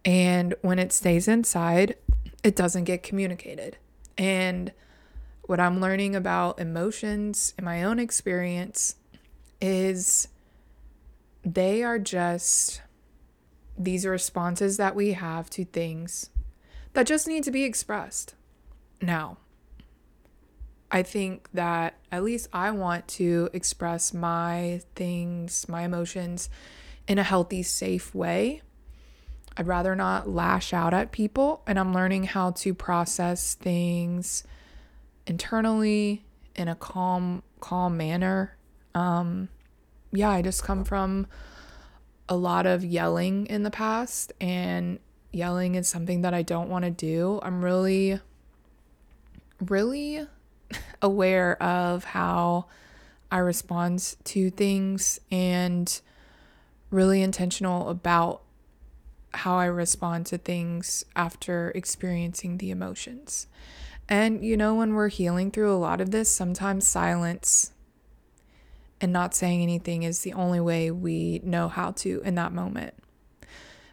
And 0.05 0.55
when 0.61 0.79
it 0.79 0.93
stays 0.93 1.27
inside, 1.27 1.97
it 2.45 2.55
doesn't 2.55 2.85
get 2.85 3.03
communicated. 3.03 3.79
And 4.19 4.75
what 5.45 5.59
I'm 5.59 5.81
learning 5.81 6.15
about 6.15 6.61
emotions 6.61 7.55
in 7.57 7.65
my 7.65 7.83
own 7.83 7.99
experience 7.99 8.97
is 9.59 10.29
they 11.43 11.83
are 11.83 11.99
just 11.99 12.83
these 13.79 14.05
responses 14.05 14.77
that 14.77 14.95
we 14.95 15.13
have 15.15 15.49
to 15.49 15.65
things 15.65 16.29
that 16.93 17.07
just 17.07 17.27
need 17.27 17.43
to 17.45 17.51
be 17.51 17.65
expressed. 17.65 18.35
Now, 19.01 19.39
I 20.91 21.03
think 21.03 21.49
that 21.53 21.95
at 22.11 22.25
least 22.25 22.49
I 22.53 22.71
want 22.71 23.07
to 23.09 23.51
express 23.53 24.15
my 24.15 24.81
things, 24.95 25.69
my 25.69 25.83
emotions 25.83 26.49
in 27.07 27.19
a 27.19 27.23
healthy, 27.23 27.63
safe 27.63 28.15
way. 28.15 28.63
I'd 29.57 29.67
rather 29.67 29.95
not 29.95 30.29
lash 30.29 30.73
out 30.73 30.95
at 30.95 31.11
people, 31.11 31.63
and 31.67 31.79
I'm 31.79 31.93
learning 31.93 32.25
how 32.25 32.53
to 32.53 32.73
process 32.73 33.55
things 33.55 34.45
internally 35.27 36.25
in 36.55 36.69
a 36.69 36.75
calm, 36.75 37.43
calm 37.61 37.97
manner. 37.97 38.57
Um, 38.95 39.49
yeah, 40.13 40.31
I 40.31 40.43
just 40.43 40.63
come 40.63 40.85
from 40.85 41.27
a 42.29 42.37
lot 42.37 42.67
of 42.67 42.85
yelling 42.85 43.47
in 43.47 43.63
the 43.63 43.71
past, 43.71 44.33
and 44.41 45.01
yelling 45.33 45.75
is 45.75 45.89
something 45.89 46.23
that 46.23 46.35
I 46.35 46.43
don't 46.43 46.71
want 46.71 46.85
to 46.85 46.91
do. 46.91 47.41
I'm 47.43 47.63
really 47.63 48.21
really 49.61 50.27
aware 51.03 51.63
of 51.63 52.05
how 52.05 52.67
I 53.31 53.39
respond 53.39 54.17
to 54.25 54.51
things 54.51 55.21
and 55.31 56.01
really 56.91 57.23
intentional 57.23 57.91
about 57.91 58.43
how 59.35 59.57
I 59.57 59.67
respond 59.67 60.27
to 60.27 60.39
things 60.39 61.05
after 61.15 61.71
experiencing 61.75 62.59
the 62.59 62.71
emotions. 62.71 63.47
And 64.09 64.43
you 64.43 64.57
know, 64.57 64.75
when 64.75 64.95
we're 64.95 65.09
healing 65.09 65.51
through 65.51 65.73
a 65.73 65.77
lot 65.77 66.01
of 66.01 66.11
this, 66.11 66.31
sometimes 66.31 66.89
silence 66.89 67.73
and 69.01 69.13
not 69.13 69.35
saying 69.35 69.63
anything 69.63 70.03
is 70.03 70.23
the 70.23 70.33
only 70.33 70.61
way 70.61 70.91
we 70.91 71.41
know 71.45 71.69
how 71.69 71.93
to 71.93 72.23
in 72.25 72.35
that 72.37 72.53
moment 72.53 72.95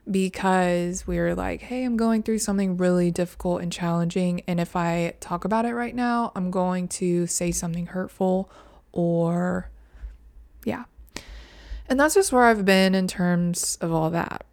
because 0.09 1.07
we 1.07 1.17
are 1.17 1.33
like, 1.33 1.61
hey, 1.61 1.83
I'm 1.83 1.97
going 1.97 2.23
through 2.23 2.39
something 2.39 2.77
really 2.77 3.11
difficult 3.11 3.61
and 3.61 3.71
challenging. 3.71 4.41
And 4.47 4.59
if 4.59 4.75
I 4.75 5.15
talk 5.19 5.45
about 5.45 5.65
it 5.65 5.73
right 5.73 5.95
now, 5.95 6.31
I'm 6.35 6.51
going 6.51 6.87
to 6.89 7.25
say 7.27 7.51
something 7.51 7.87
hurtful 7.87 8.51
or, 8.91 9.69
yeah. 10.63 10.85
And 11.87 11.99
that's 11.99 12.13
just 12.13 12.31
where 12.31 12.43
I've 12.43 12.65
been 12.65 12.95
in 12.95 13.07
terms 13.07 13.77
of 13.81 13.91
all 13.91 14.09
that. 14.11 14.45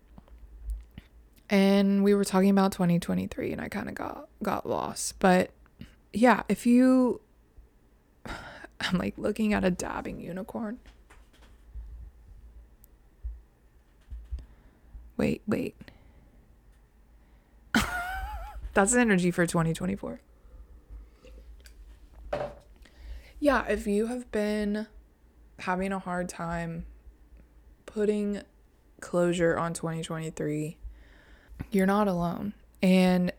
And 1.50 2.02
we 2.02 2.14
were 2.14 2.24
talking 2.24 2.50
about 2.50 2.72
2023 2.72 3.52
and 3.52 3.60
I 3.60 3.68
kind 3.68 3.88
of 3.88 3.94
got 3.94 4.28
got 4.42 4.66
lost. 4.66 5.18
But 5.18 5.50
yeah, 6.12 6.42
if 6.48 6.64
you 6.64 7.20
I'm 8.80 8.98
like 8.98 9.18
looking 9.18 9.52
at 9.52 9.64
a 9.64 9.70
dabbing 9.70 10.18
unicorn. 10.18 10.78
Wait, 15.16 15.42
wait. 15.46 15.76
That's 18.74 18.94
energy 18.94 19.30
for 19.30 19.46
2024. 19.46 20.20
Yeah, 23.38 23.66
if 23.66 23.86
you 23.86 24.06
have 24.06 24.30
been 24.30 24.86
having 25.58 25.92
a 25.92 25.98
hard 25.98 26.28
time 26.28 26.86
putting 27.86 28.42
closure 29.00 29.58
on 29.58 29.74
2023, 29.74 30.76
you're 31.70 31.86
not 31.86 32.08
alone. 32.08 32.54
And 32.82 33.32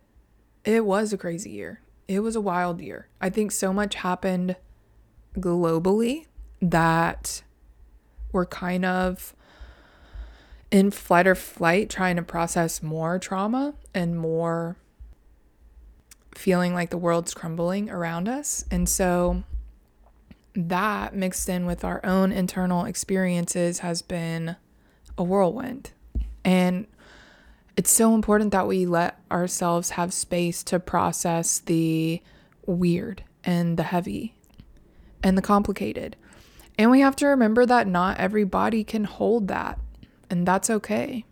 it 0.66 0.86
was 0.86 1.14
a 1.14 1.18
crazy 1.18 1.52
year. 1.52 1.82
It 2.08 2.20
was 2.20 2.36
a 2.36 2.42
wild 2.42 2.82
year. 2.82 3.08
I 3.22 3.30
think 3.30 3.52
so 3.52 3.74
much 3.74 3.96
happened 3.96 4.56
globally 5.38 6.26
that 6.62 7.44
we're 8.32 8.46
kind 8.46 8.86
of 8.86 9.36
in 10.74 10.90
flight 10.90 11.28
or 11.28 11.36
flight 11.36 11.88
trying 11.88 12.16
to 12.16 12.24
process 12.24 12.82
more 12.82 13.20
trauma 13.20 13.76
and 13.94 14.18
more 14.18 14.76
feeling 16.34 16.74
like 16.74 16.90
the 16.90 16.98
world's 16.98 17.36
crumbling 17.36 17.92
around 17.92 18.28
us. 18.28 18.66
And 18.72 18.90
so 18.90 19.44
that 20.56 21.16
mixed 21.16 21.48
in 21.48 21.68
with 21.68 21.86
our 21.86 22.04
own 22.04 22.32
internal 22.32 22.86
experiences 22.86 23.80
has 23.80 24.02
been 24.02 24.56
a 25.16 25.24
whirlwind. 25.24 25.92
And 26.44 26.88
it's 27.78 27.92
so 27.92 28.16
important 28.16 28.52
that 28.52 28.68
we 28.68 28.88
let 28.88 29.20
ourselves 29.32 29.92
have 29.92 30.12
space 30.12 30.64
to 30.64 30.80
process 30.80 31.60
the 31.60 32.20
weird 32.66 33.24
and 33.44 33.78
the 33.78 33.84
heavy 33.84 34.34
and 35.24 35.38
the 35.38 35.44
complicated. 35.44 36.16
And 36.80 36.90
we 36.90 37.02
have 37.02 37.16
to 37.18 37.28
remember 37.28 37.64
that 37.68 37.86
not 37.86 38.18
everybody 38.18 38.84
can 38.84 39.04
hold 39.04 39.50
that, 39.50 39.80
and 40.34 40.48
that's 40.48 40.72
okay. 40.72 41.26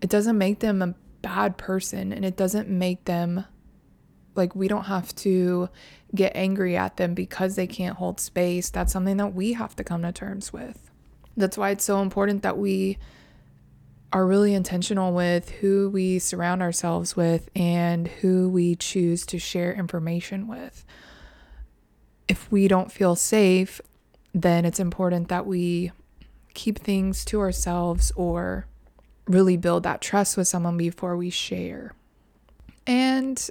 It 0.00 0.10
doesn't 0.10 0.36
make 0.36 0.58
them 0.58 0.82
a 0.82 0.94
bad 1.22 1.56
person, 1.56 2.12
and 2.12 2.24
it 2.24 2.36
doesn't 2.36 2.68
make 2.68 3.04
them 3.04 3.44
like 4.34 4.56
we 4.56 4.66
don't 4.66 4.84
have 4.84 5.14
to 5.14 5.68
get 6.12 6.32
angry 6.34 6.76
at 6.76 6.96
them 6.96 7.14
because 7.14 7.54
they 7.54 7.68
can't 7.68 7.96
hold 7.96 8.18
space. 8.18 8.68
That's 8.68 8.92
something 8.92 9.16
that 9.18 9.32
we 9.32 9.52
have 9.52 9.76
to 9.76 9.84
come 9.84 10.02
to 10.02 10.10
terms 10.10 10.52
with. 10.52 10.90
That's 11.36 11.56
why 11.56 11.70
it's 11.70 11.84
so 11.84 12.02
important 12.02 12.42
that 12.42 12.58
we 12.58 12.98
are 14.12 14.26
really 14.26 14.54
intentional 14.54 15.12
with 15.12 15.50
who 15.50 15.88
we 15.90 16.18
surround 16.18 16.62
ourselves 16.62 17.14
with 17.14 17.48
and 17.54 18.08
who 18.08 18.48
we 18.48 18.74
choose 18.74 19.24
to 19.26 19.38
share 19.38 19.72
information 19.72 20.48
with. 20.48 20.84
If 22.26 22.50
we 22.50 22.66
don't 22.66 22.90
feel 22.90 23.14
safe, 23.14 23.80
then 24.34 24.64
it's 24.64 24.80
important 24.80 25.28
that 25.28 25.46
we 25.46 25.92
keep 26.54 26.78
things 26.78 27.24
to 27.26 27.40
ourselves 27.40 28.12
or 28.16 28.66
really 29.26 29.56
build 29.56 29.82
that 29.84 30.00
trust 30.00 30.36
with 30.36 30.48
someone 30.48 30.76
before 30.76 31.16
we 31.16 31.30
share. 31.30 31.94
And 32.86 33.48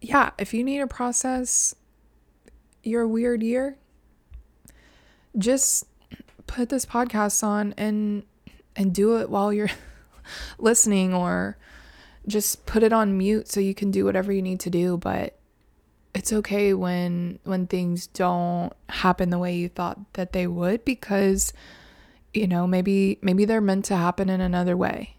yeah, 0.00 0.30
if 0.38 0.54
you 0.54 0.62
need 0.62 0.78
to 0.78 0.86
process 0.86 1.74
your 2.82 3.06
weird 3.06 3.42
year, 3.42 3.76
just 5.36 5.86
put 6.46 6.68
this 6.68 6.86
podcast 6.86 7.42
on 7.42 7.74
and 7.76 8.24
and 8.76 8.94
do 8.94 9.18
it 9.18 9.28
while 9.28 9.52
you're 9.52 9.70
listening 10.58 11.12
or 11.12 11.58
just 12.26 12.66
put 12.66 12.82
it 12.82 12.92
on 12.92 13.18
mute 13.18 13.50
so 13.50 13.58
you 13.58 13.74
can 13.74 13.90
do 13.90 14.04
whatever 14.04 14.32
you 14.32 14.42
need 14.42 14.60
to 14.60 14.70
do, 14.70 14.96
but 14.96 15.38
it's 16.14 16.32
okay 16.32 16.74
when 16.74 17.38
when 17.44 17.66
things 17.66 18.06
don't 18.08 18.72
happen 18.88 19.30
the 19.30 19.38
way 19.38 19.54
you 19.54 19.68
thought 19.68 19.98
that 20.14 20.32
they 20.32 20.46
would 20.46 20.84
because 20.84 21.52
you 22.34 22.46
know, 22.46 22.66
maybe 22.66 23.18
maybe 23.22 23.44
they're 23.44 23.60
meant 23.60 23.84
to 23.86 23.96
happen 23.96 24.28
in 24.28 24.40
another 24.40 24.76
way. 24.76 25.16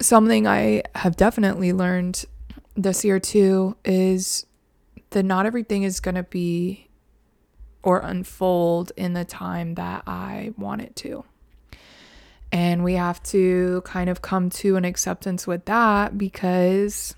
Something 0.00 0.46
I 0.46 0.82
have 0.94 1.16
definitely 1.16 1.72
learned 1.72 2.24
this 2.74 3.04
year 3.04 3.18
too 3.18 3.76
is 3.84 4.46
that 5.10 5.22
not 5.22 5.46
everything 5.46 5.82
is 5.82 6.00
going 6.00 6.14
to 6.14 6.22
be 6.22 6.88
or 7.82 8.00
unfold 8.00 8.92
in 8.96 9.12
the 9.12 9.24
time 9.24 9.74
that 9.76 10.02
I 10.06 10.52
want 10.58 10.82
it 10.82 10.96
to. 10.96 11.24
And 12.52 12.82
we 12.84 12.94
have 12.94 13.22
to 13.24 13.82
kind 13.84 14.10
of 14.10 14.22
come 14.22 14.50
to 14.50 14.76
an 14.76 14.84
acceptance 14.84 15.46
with 15.46 15.64
that 15.66 16.18
because 16.18 17.14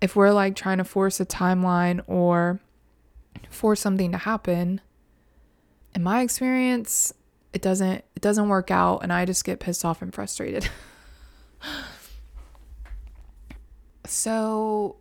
if 0.00 0.16
we're 0.16 0.32
like 0.32 0.56
trying 0.56 0.78
to 0.78 0.84
force 0.84 1.20
a 1.20 1.26
timeline 1.26 2.00
or 2.06 2.60
force 3.50 3.80
something 3.80 4.12
to 4.12 4.18
happen, 4.18 4.80
in 5.94 6.02
my 6.02 6.22
experience, 6.22 7.12
it 7.52 7.62
doesn't 7.62 8.04
it 8.14 8.20
doesn't 8.20 8.48
work 8.48 8.70
out 8.70 8.98
and 9.02 9.12
I 9.12 9.24
just 9.24 9.44
get 9.44 9.60
pissed 9.60 9.84
off 9.84 10.02
and 10.02 10.14
frustrated. 10.14 10.68
So, 14.10 14.96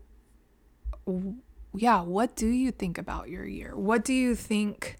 yeah, 1.74 2.02
what 2.02 2.36
do 2.36 2.48
you 2.48 2.70
think 2.72 3.00
about 3.00 3.28
your 3.28 3.44
year? 3.44 3.76
What 3.76 4.06
do 4.06 4.14
you 4.14 4.36
think? 4.36 4.98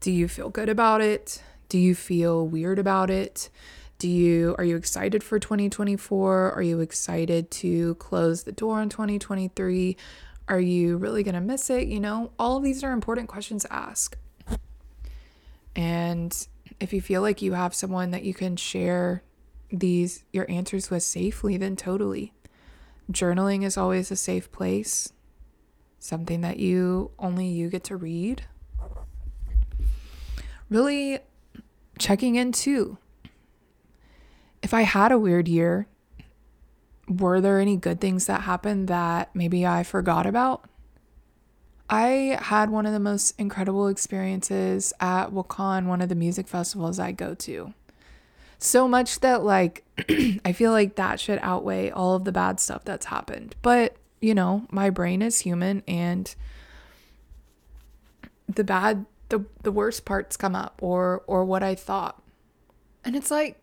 Do 0.00 0.10
you 0.10 0.26
feel 0.26 0.48
good 0.50 0.68
about 0.68 1.00
it? 1.00 1.40
Do 1.68 1.78
you 1.78 1.94
feel 1.94 2.44
weird 2.44 2.80
about 2.80 3.08
it? 3.08 3.48
Do 3.98 4.08
you 4.08 4.56
are 4.58 4.64
you 4.64 4.76
excited 4.76 5.22
for 5.22 5.38
2024? 5.38 6.52
Are 6.52 6.62
you 6.62 6.80
excited 6.80 7.52
to 7.52 7.94
close 7.96 8.42
the 8.42 8.52
door 8.52 8.80
on 8.80 8.88
2023? 8.88 9.96
Are 10.48 10.60
you 10.60 10.96
really 10.96 11.22
going 11.22 11.34
to 11.36 11.40
miss 11.40 11.70
it? 11.70 11.86
You 11.86 12.00
know, 12.00 12.32
all 12.36 12.56
of 12.56 12.64
these 12.64 12.82
are 12.82 12.90
important 12.90 13.28
questions 13.28 13.62
to 13.62 13.72
ask. 13.72 14.16
And 15.76 16.48
if 16.80 16.92
you 16.94 17.00
feel 17.00 17.20
like 17.20 17.42
you 17.42 17.52
have 17.52 17.74
someone 17.74 18.10
that 18.10 18.24
you 18.24 18.34
can 18.34 18.56
share 18.56 19.22
these 19.70 20.24
your 20.32 20.50
answers 20.50 20.90
with 20.90 21.02
safely, 21.02 21.56
then 21.56 21.76
totally. 21.76 22.32
Journaling 23.12 23.64
is 23.64 23.76
always 23.76 24.10
a 24.10 24.16
safe 24.16 24.50
place, 24.50 25.12
something 25.98 26.40
that 26.40 26.58
you 26.58 27.10
only 27.18 27.46
you 27.46 27.68
get 27.68 27.84
to 27.84 27.96
read. 27.96 28.44
Really 30.68 31.18
checking 31.98 32.36
in 32.36 32.52
too. 32.52 32.98
If 34.62 34.72
I 34.72 34.82
had 34.82 35.12
a 35.12 35.18
weird 35.18 35.48
year, 35.48 35.86
were 37.08 37.40
there 37.40 37.58
any 37.58 37.76
good 37.76 38.00
things 38.00 38.26
that 38.26 38.42
happened 38.42 38.88
that 38.88 39.34
maybe 39.34 39.66
I 39.66 39.82
forgot 39.82 40.26
about? 40.26 40.69
I 41.90 42.38
had 42.40 42.70
one 42.70 42.86
of 42.86 42.92
the 42.92 43.00
most 43.00 43.34
incredible 43.38 43.88
experiences 43.88 44.92
at 45.00 45.30
Wakaan, 45.30 45.86
one 45.86 46.00
of 46.00 46.08
the 46.08 46.14
music 46.14 46.46
festivals 46.46 46.98
I 46.98 47.12
go 47.12 47.34
to 47.34 47.74
so 48.62 48.86
much 48.86 49.20
that 49.20 49.42
like 49.42 49.84
I 50.44 50.52
feel 50.52 50.70
like 50.70 50.96
that 50.96 51.18
should 51.18 51.38
outweigh 51.42 51.90
all 51.90 52.14
of 52.14 52.24
the 52.24 52.32
bad 52.32 52.60
stuff 52.60 52.84
that's 52.84 53.06
happened. 53.06 53.56
But, 53.62 53.96
you 54.20 54.34
know, 54.34 54.66
my 54.70 54.90
brain 54.90 55.22
is 55.22 55.40
human 55.40 55.82
and 55.88 56.32
the 58.48 58.64
bad 58.64 59.06
the 59.30 59.44
the 59.62 59.72
worst 59.72 60.04
parts 60.04 60.36
come 60.36 60.54
up 60.54 60.78
or 60.82 61.22
or 61.26 61.44
what 61.44 61.62
I 61.62 61.74
thought. 61.74 62.22
And 63.04 63.16
it's 63.16 63.30
like 63.30 63.58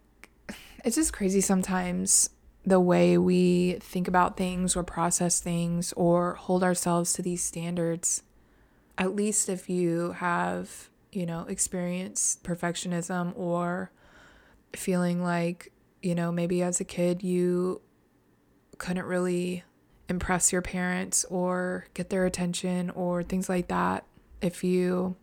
it's 0.83 0.95
just 0.95 1.13
crazy 1.13 1.41
sometimes 1.41 2.31
the 2.67 2.79
way 2.81 3.17
we 3.17 3.77
think 3.79 4.09
about 4.09 4.35
things 4.35 4.75
or 4.75 4.83
process 4.83 5.39
things 5.39 5.93
or 5.93 6.33
hold 6.33 6.65
ourselves 6.65 7.13
to 7.13 7.21
these 7.21 7.41
standards. 7.41 8.23
At 8.97 9.15
least 9.15 9.47
if 9.47 9.69
you 9.69 10.11
have, 10.11 10.89
you 11.13 11.25
know, 11.25 11.45
experienced 11.47 12.43
perfectionism 12.43 13.31
or 13.37 13.89
feeling 14.75 15.23
like, 15.23 15.71
you 16.01 16.13
know, 16.13 16.29
maybe 16.29 16.61
as 16.61 16.81
a 16.81 16.83
kid 16.83 17.23
you 17.23 17.79
couldn't 18.77 19.05
really 19.05 19.63
impress 20.09 20.51
your 20.51 20.61
parents 20.61 21.23
or 21.29 21.87
get 21.93 22.09
their 22.09 22.25
attention 22.25 22.89
or 22.89 23.23
things 23.23 23.47
like 23.47 23.69
that. 23.69 24.05
If 24.41 24.61
you 24.61 25.15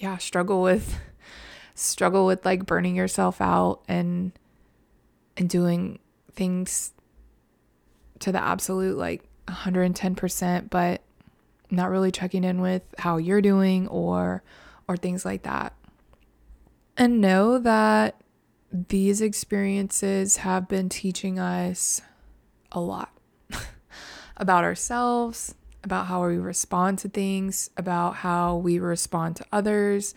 yeah, 0.00 0.16
struggle 0.16 0.62
with 0.62 0.98
struggle 1.76 2.26
with 2.26 2.44
like 2.44 2.66
burning 2.66 2.96
yourself 2.96 3.40
out 3.40 3.82
and 3.86 4.32
and 5.36 5.48
doing 5.48 6.00
things 6.34 6.92
to 8.20 8.32
the 8.32 8.42
absolute 8.42 8.96
like 8.96 9.24
110% 9.48 10.70
but 10.70 11.02
not 11.70 11.90
really 11.90 12.12
checking 12.12 12.44
in 12.44 12.60
with 12.60 12.82
how 12.98 13.16
you're 13.16 13.40
doing 13.40 13.88
or 13.88 14.42
or 14.86 14.96
things 14.96 15.24
like 15.24 15.42
that. 15.42 15.72
And 16.96 17.20
know 17.20 17.58
that 17.58 18.20
these 18.70 19.20
experiences 19.20 20.38
have 20.38 20.68
been 20.68 20.88
teaching 20.88 21.38
us 21.38 22.02
a 22.70 22.80
lot 22.80 23.10
about 24.36 24.64
ourselves, 24.64 25.54
about 25.82 26.06
how 26.06 26.26
we 26.26 26.36
respond 26.36 26.98
to 27.00 27.08
things, 27.08 27.70
about 27.76 28.16
how 28.16 28.56
we 28.56 28.78
respond 28.78 29.36
to 29.36 29.46
others, 29.52 30.14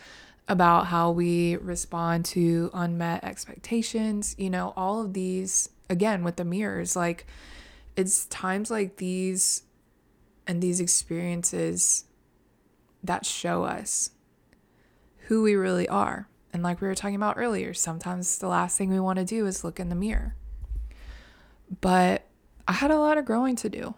about 0.48 0.88
how 0.88 1.12
we 1.12 1.56
respond 1.58 2.26
to 2.26 2.70
unmet 2.74 3.24
expectations. 3.24 4.36
You 4.38 4.50
know, 4.50 4.74
all 4.76 5.02
of 5.02 5.14
these, 5.14 5.70
again, 5.90 6.24
with 6.24 6.36
the 6.36 6.46
mirrors, 6.46 6.96
like 6.96 7.26
it's 7.96 8.26
times 8.26 8.70
like 8.70 8.98
these 8.98 9.64
and 10.48 10.62
these 10.62 10.80
experiences 10.80 12.06
that 13.04 13.26
show 13.26 13.64
us 13.64 14.12
who 15.28 15.44
we 15.44 15.56
really 15.56 15.88
are. 15.88 16.28
And 16.54 16.64
like 16.64 16.82
we 16.82 16.88
were 16.88 16.96
talking 16.96 17.16
about 17.16 17.38
earlier, 17.38 17.74
sometimes 17.74 18.38
the 18.38 18.48
last 18.48 18.78
thing 18.78 18.90
we 18.90 19.00
want 19.00 19.20
to 19.20 19.26
do 19.26 19.46
is 19.46 19.64
look 19.64 19.80
in 19.80 19.90
the 19.90 19.96
mirror. 19.96 20.36
But 21.82 22.28
I 22.68 22.74
had 22.74 22.92
a 22.92 23.00
lot 23.00 23.18
of 23.18 23.26
growing 23.26 23.56
to 23.58 23.70
do. 23.70 23.96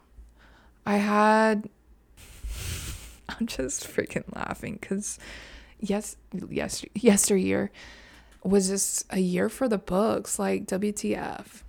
I 0.86 0.98
had 0.98 1.70
I'm 3.30 3.46
just 3.46 3.84
freaking 3.86 4.24
laughing 4.36 4.80
cuz 4.80 5.20
yes 5.80 6.16
yes 6.50 6.84
yesteryear 6.96 7.72
was 8.44 8.70
just 8.70 9.06
a 9.10 9.20
year 9.20 9.50
for 9.50 9.68
the 9.68 9.78
books, 9.78 10.40
like 10.40 10.66
WTF. 10.66 11.64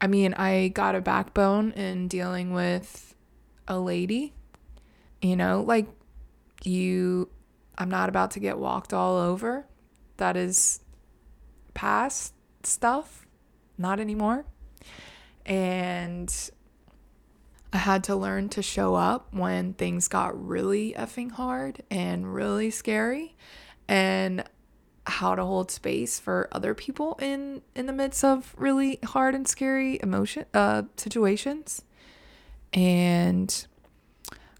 I 0.00 0.06
mean, 0.06 0.34
I 0.34 0.68
got 0.68 0.94
a 0.94 1.00
backbone 1.00 1.72
in 1.72 2.08
dealing 2.08 2.52
with 2.52 3.14
a 3.66 3.78
lady. 3.78 4.34
You 5.20 5.36
know, 5.36 5.62
like 5.66 5.86
you 6.64 7.28
I'm 7.76 7.88
not 7.88 8.08
about 8.08 8.32
to 8.32 8.40
get 8.40 8.58
walked 8.58 8.92
all 8.92 9.16
over. 9.16 9.66
That 10.16 10.36
is 10.36 10.80
past 11.74 12.34
stuff, 12.64 13.26
not 13.78 14.00
anymore. 14.00 14.44
And 15.46 16.32
I 17.72 17.78
had 17.78 18.04
to 18.04 18.16
learn 18.16 18.48
to 18.50 18.62
show 18.62 18.96
up 18.96 19.32
when 19.32 19.74
things 19.74 20.08
got 20.08 20.46
really 20.46 20.92
effing 20.98 21.30
hard 21.30 21.82
and 21.90 22.34
really 22.34 22.70
scary 22.70 23.36
and 23.86 24.42
how 25.08 25.34
to 25.34 25.44
hold 25.44 25.70
space 25.70 26.20
for 26.20 26.48
other 26.52 26.74
people 26.74 27.18
in 27.20 27.62
in 27.74 27.86
the 27.86 27.92
midst 27.92 28.24
of 28.24 28.54
really 28.56 28.98
hard 29.04 29.34
and 29.34 29.48
scary 29.48 29.98
emotion 30.02 30.44
uh 30.54 30.82
situations. 30.96 31.82
And 32.72 33.66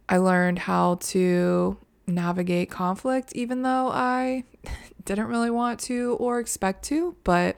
I 0.09 0.17
learned 0.17 0.61
how 0.61 0.97
to 0.97 1.77
navigate 2.07 2.71
conflict 2.71 3.33
even 3.35 3.63
though 3.63 3.91
I 3.93 4.45
didn't 5.05 5.27
really 5.27 5.51
want 5.51 5.81
to 5.81 6.17
or 6.19 6.41
expect 6.41 6.85
to, 6.87 7.17
but 7.25 7.57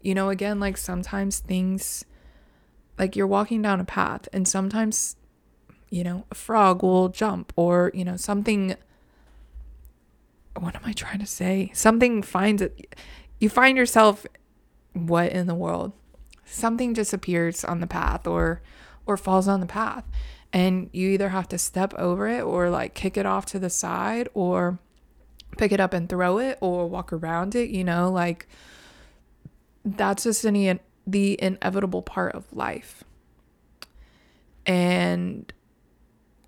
you 0.00 0.14
know 0.14 0.28
again 0.28 0.60
like 0.60 0.76
sometimes 0.76 1.38
things 1.38 2.04
like 2.98 3.16
you're 3.16 3.26
walking 3.26 3.62
down 3.62 3.80
a 3.80 3.84
path 3.84 4.28
and 4.32 4.46
sometimes 4.46 5.16
you 5.90 6.04
know 6.04 6.24
a 6.30 6.34
frog 6.34 6.82
will 6.82 7.08
jump 7.08 7.52
or 7.56 7.90
you 7.94 8.04
know 8.04 8.16
something 8.16 8.76
what 10.58 10.76
am 10.76 10.82
i 10.84 10.92
trying 10.92 11.18
to 11.18 11.26
say? 11.26 11.70
Something 11.74 12.22
finds 12.22 12.62
it 12.62 12.94
you 13.40 13.48
find 13.48 13.76
yourself 13.76 14.26
what 14.92 15.32
in 15.32 15.46
the 15.46 15.54
world? 15.54 15.92
Something 16.44 16.94
just 16.94 17.12
appears 17.12 17.64
on 17.64 17.80
the 17.80 17.86
path 17.86 18.26
or 18.26 18.62
or 19.06 19.16
falls 19.16 19.48
on 19.48 19.60
the 19.60 19.66
path. 19.66 20.04
And 20.52 20.88
you 20.92 21.10
either 21.10 21.30
have 21.30 21.48
to 21.48 21.58
step 21.58 21.92
over 21.94 22.28
it 22.28 22.42
or 22.42 22.70
like 22.70 22.94
kick 22.94 23.16
it 23.16 23.26
off 23.26 23.44
to 23.46 23.58
the 23.58 23.70
side 23.70 24.28
or 24.34 24.78
pick 25.58 25.72
it 25.72 25.80
up 25.80 25.92
and 25.92 26.08
throw 26.08 26.38
it 26.38 26.58
or 26.60 26.88
walk 26.88 27.12
around 27.12 27.54
it 27.54 27.70
you 27.70 27.84
know? 27.84 28.10
Like 28.10 28.48
that's 29.84 30.24
just 30.24 30.46
any 30.46 30.78
the 31.06 31.38
inevitable 31.42 32.02
part 32.02 32.34
of 32.34 32.50
life. 32.52 33.04
And 34.64 35.52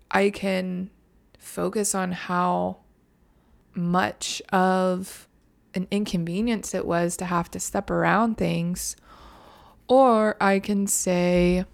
I 0.09 0.29
can 0.29 0.89
focus 1.37 1.93
on 1.93 2.11
how 2.13 2.77
much 3.77 4.41
of 4.51 5.27
an 5.73 5.87
inconvenience 5.91 6.73
it 6.73 6.85
was 6.85 7.15
to 7.17 7.25
have 7.25 7.49
to 7.51 7.59
step 7.59 7.89
around 7.89 8.37
things. 8.37 8.95
Or 9.87 10.35
I 10.41 10.59
can 10.59 10.87
say, 10.87 11.65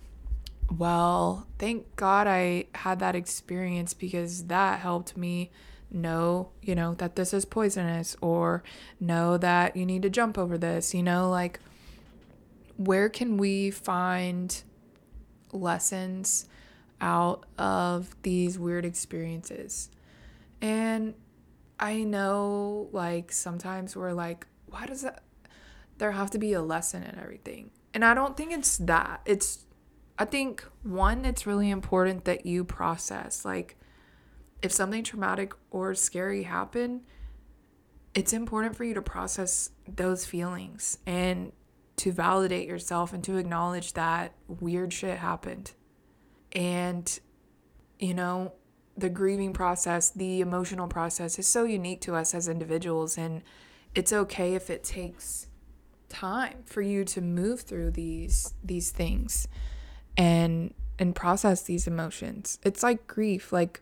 well, 0.69 1.47
thank 1.57 1.95
God 1.95 2.27
I 2.27 2.65
had 2.75 2.99
that 2.99 3.15
experience 3.15 3.93
because 3.93 4.45
that 4.45 4.79
helped 4.79 5.17
me 5.17 5.51
know, 5.89 6.49
you 6.61 6.75
know, 6.75 6.95
that 6.95 7.15
this 7.15 7.33
is 7.33 7.45
poisonous 7.45 8.15
or 8.21 8.63
know 8.99 9.37
that 9.37 9.75
you 9.75 9.85
need 9.85 10.01
to 10.01 10.09
jump 10.09 10.37
over 10.37 10.57
this, 10.57 10.93
you 10.93 11.03
know, 11.03 11.29
like 11.29 11.59
where 12.77 13.09
can 13.09 13.37
we 13.37 13.71
find 13.71 14.63
lessons 15.51 16.47
out 16.99 17.45
of 17.57 18.15
these 18.23 18.57
weird 18.57 18.85
experiences? 18.85 19.89
And 20.61 21.13
I 21.83 22.05
know 22.05 22.87
like 22.93 23.33
sometimes 23.33 23.93
we're 23.93 24.13
like, 24.13 24.47
why 24.67 24.85
does 24.85 25.01
that 25.01 25.21
there 25.97 26.13
have 26.13 26.31
to 26.31 26.39
be 26.39 26.53
a 26.53 26.61
lesson 26.61 27.03
in 27.03 27.19
everything? 27.19 27.71
And 27.93 28.05
I 28.05 28.13
don't 28.13 28.37
think 28.37 28.53
it's 28.53 28.77
that. 28.77 29.19
It's 29.25 29.65
I 30.17 30.23
think 30.23 30.63
one, 30.83 31.25
it's 31.25 31.45
really 31.45 31.69
important 31.69 32.23
that 32.23 32.45
you 32.45 32.63
process. 32.63 33.43
Like 33.43 33.77
if 34.61 34.71
something 34.71 35.03
traumatic 35.03 35.51
or 35.71 35.93
scary 35.93 36.43
happened, 36.43 37.01
it's 38.13 38.31
important 38.31 38.77
for 38.77 38.85
you 38.85 38.93
to 38.93 39.01
process 39.01 39.71
those 39.85 40.25
feelings 40.25 40.99
and 41.05 41.51
to 41.97 42.13
validate 42.13 42.65
yourself 42.65 43.11
and 43.11 43.21
to 43.25 43.35
acknowledge 43.35 43.91
that 43.91 44.35
weird 44.47 44.93
shit 44.93 45.17
happened. 45.17 45.73
And, 46.53 47.19
you 47.99 48.13
know, 48.13 48.53
the 48.97 49.09
grieving 49.09 49.53
process, 49.53 50.09
the 50.09 50.41
emotional 50.41 50.87
process 50.87 51.39
is 51.39 51.47
so 51.47 51.63
unique 51.63 52.01
to 52.01 52.15
us 52.15 52.33
as 52.33 52.47
individuals. 52.47 53.17
And 53.17 53.41
it's 53.95 54.13
okay 54.13 54.55
if 54.55 54.69
it 54.69 54.83
takes 54.83 55.47
time 56.09 56.59
for 56.65 56.81
you 56.81 57.03
to 57.03 57.21
move 57.21 57.61
through 57.61 57.89
these 57.89 58.53
these 58.63 58.91
things 58.91 59.47
and 60.15 60.73
and 60.99 61.15
process 61.15 61.63
these 61.63 61.87
emotions. 61.87 62.59
It's 62.63 62.83
like 62.83 63.07
grief. 63.07 63.51
Like 63.51 63.81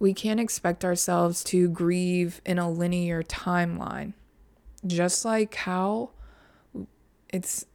we 0.00 0.14
can't 0.14 0.40
expect 0.40 0.84
ourselves 0.84 1.42
to 1.44 1.68
grieve 1.68 2.40
in 2.44 2.58
a 2.58 2.70
linear 2.70 3.22
timeline. 3.22 4.14
Just 4.86 5.24
like 5.24 5.54
how 5.54 6.10
it's 7.28 7.66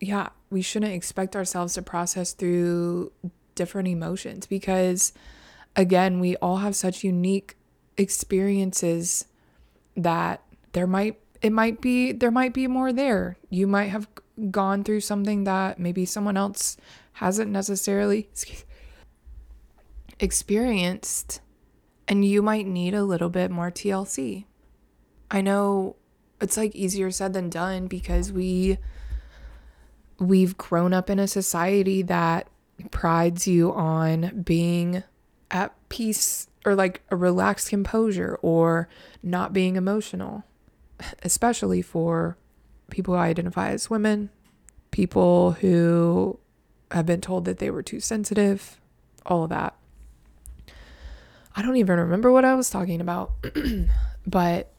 yeah, 0.00 0.30
we 0.48 0.62
shouldn't 0.62 0.94
expect 0.94 1.36
ourselves 1.36 1.74
to 1.74 1.82
process 1.82 2.32
through 2.32 3.12
different 3.54 3.88
emotions 3.88 4.46
because 4.46 5.12
again, 5.76 6.20
we 6.20 6.36
all 6.36 6.58
have 6.58 6.76
such 6.76 7.04
unique 7.04 7.56
experiences 7.96 9.26
that 9.96 10.42
there 10.72 10.86
might 10.86 11.20
it 11.42 11.52
might 11.52 11.80
be 11.80 12.12
there 12.12 12.30
might 12.30 12.54
be 12.54 12.66
more 12.66 12.92
there. 12.92 13.36
You 13.48 13.66
might 13.66 13.88
have 13.88 14.08
gone 14.50 14.84
through 14.84 15.00
something 15.00 15.44
that 15.44 15.78
maybe 15.78 16.04
someone 16.04 16.36
else 16.36 16.76
hasn't 17.14 17.50
necessarily 17.50 18.30
experienced 20.20 21.40
and 22.08 22.24
you 22.24 22.42
might 22.42 22.66
need 22.66 22.94
a 22.94 23.04
little 23.04 23.28
bit 23.28 23.50
more 23.50 23.70
TLC. 23.70 24.44
I 25.30 25.40
know 25.40 25.96
it's 26.40 26.56
like 26.56 26.74
easier 26.74 27.10
said 27.10 27.32
than 27.32 27.50
done 27.50 27.86
because 27.86 28.32
we 28.32 28.78
we've 30.18 30.56
grown 30.56 30.92
up 30.92 31.08
in 31.08 31.18
a 31.18 31.28
society 31.28 32.02
that 32.02 32.48
prides 32.90 33.46
you 33.46 33.72
on 33.72 34.42
being 34.42 35.02
at 35.50 35.74
peace 35.88 36.48
or 36.64 36.74
like 36.74 37.02
a 37.10 37.16
relaxed 37.16 37.70
composure 37.70 38.38
or 38.42 38.88
not 39.22 39.52
being 39.52 39.76
emotional, 39.76 40.44
especially 41.22 41.82
for 41.82 42.36
people 42.90 43.14
who 43.14 43.20
identify 43.20 43.70
as 43.70 43.88
women, 43.88 44.30
people 44.90 45.52
who 45.52 46.38
have 46.90 47.06
been 47.06 47.20
told 47.20 47.44
that 47.44 47.58
they 47.58 47.70
were 47.70 47.82
too 47.82 48.00
sensitive, 48.00 48.80
all 49.24 49.44
of 49.44 49.50
that. 49.50 49.74
I 51.54 51.62
don't 51.62 51.76
even 51.76 51.98
remember 51.98 52.30
what 52.30 52.44
I 52.44 52.54
was 52.54 52.70
talking 52.70 53.00
about, 53.00 53.32
but 54.26 54.72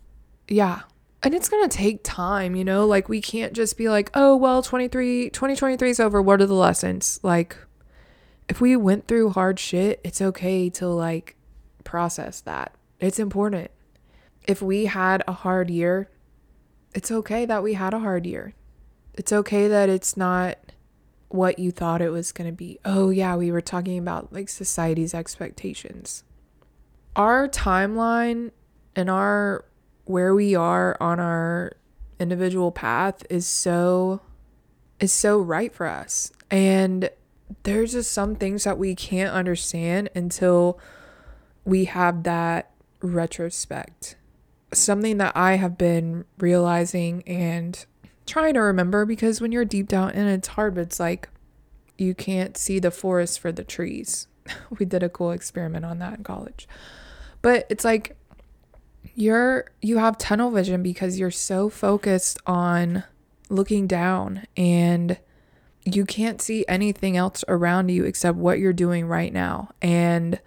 yeah, 0.47 0.81
and 1.23 1.33
it's 1.33 1.49
going 1.49 1.67
to 1.67 1.77
take 1.77 2.03
time, 2.03 2.55
you 2.55 2.63
know? 2.63 2.85
Like 2.85 3.09
we 3.09 3.21
can't 3.21 3.53
just 3.53 3.77
be 3.77 3.89
like, 3.89 4.09
"Oh, 4.13 4.35
well, 4.35 4.61
23 4.61 5.29
2023 5.29 5.89
is 5.89 5.99
over. 5.99 6.21
What 6.21 6.41
are 6.41 6.45
the 6.45 6.53
lessons?" 6.53 7.19
Like 7.23 7.57
if 8.51 8.59
we 8.59 8.75
went 8.75 9.07
through 9.07 9.29
hard 9.29 9.57
shit, 9.57 10.01
it's 10.03 10.21
okay 10.21 10.69
to 10.69 10.85
like 10.85 11.37
process 11.85 12.41
that. 12.41 12.75
It's 12.99 13.17
important. 13.17 13.71
If 14.45 14.61
we 14.61 14.87
had 14.87 15.23
a 15.25 15.31
hard 15.31 15.69
year, 15.69 16.09
it's 16.93 17.09
okay 17.11 17.45
that 17.45 17.63
we 17.63 17.75
had 17.75 17.93
a 17.93 17.99
hard 17.99 18.25
year. 18.25 18.53
It's 19.13 19.31
okay 19.31 19.69
that 19.69 19.87
it's 19.87 20.17
not 20.17 20.57
what 21.29 21.59
you 21.59 21.71
thought 21.71 22.01
it 22.01 22.09
was 22.09 22.33
going 22.33 22.49
to 22.49 22.53
be. 22.53 22.77
Oh, 22.83 23.09
yeah, 23.09 23.37
we 23.37 23.53
were 23.53 23.61
talking 23.61 23.97
about 23.97 24.33
like 24.33 24.49
society's 24.49 25.13
expectations. 25.13 26.25
Our 27.15 27.47
timeline 27.47 28.51
and 28.97 29.09
our 29.09 29.63
where 30.03 30.35
we 30.35 30.55
are 30.55 30.97
on 30.99 31.21
our 31.21 31.71
individual 32.19 32.73
path 32.73 33.23
is 33.29 33.47
so 33.47 34.19
is 34.99 35.13
so 35.13 35.39
right 35.39 35.73
for 35.73 35.87
us. 35.87 36.33
And 36.51 37.09
there's 37.63 37.93
just 37.93 38.11
some 38.11 38.35
things 38.35 38.63
that 38.63 38.77
we 38.77 38.95
can't 38.95 39.31
understand 39.31 40.09
until 40.15 40.79
we 41.65 41.85
have 41.85 42.23
that 42.23 42.71
retrospect. 43.01 44.15
Something 44.73 45.17
that 45.17 45.35
I 45.35 45.55
have 45.55 45.77
been 45.77 46.25
realizing 46.37 47.23
and 47.27 47.85
trying 48.25 48.53
to 48.53 48.61
remember 48.61 49.05
because 49.05 49.41
when 49.41 49.51
you're 49.51 49.65
deep 49.65 49.87
down 49.87 50.11
and 50.11 50.29
it's 50.29 50.49
hard, 50.49 50.75
but 50.75 50.81
it's 50.81 50.99
like 50.99 51.29
you 51.97 52.15
can't 52.15 52.57
see 52.57 52.79
the 52.79 52.91
forest 52.91 53.39
for 53.39 53.51
the 53.51 53.63
trees. 53.63 54.27
we 54.79 54.85
did 54.85 55.03
a 55.03 55.09
cool 55.09 55.31
experiment 55.31 55.85
on 55.85 55.99
that 55.99 56.17
in 56.17 56.23
college. 56.23 56.67
But 57.41 57.65
it's 57.69 57.83
like 57.83 58.15
you're 59.15 59.71
you 59.81 59.97
have 59.97 60.17
tunnel 60.17 60.51
vision 60.51 60.83
because 60.83 61.19
you're 61.19 61.31
so 61.31 61.69
focused 61.69 62.39
on 62.45 63.03
looking 63.49 63.87
down 63.87 64.45
and 64.55 65.17
you 65.83 66.05
can't 66.05 66.41
see 66.41 66.63
anything 66.67 67.17
else 67.17 67.43
around 67.47 67.89
you 67.89 68.05
except 68.05 68.37
what 68.37 68.59
you're 68.59 68.73
doing 68.73 69.05
right 69.05 69.33
now 69.33 69.69
and 69.81 70.39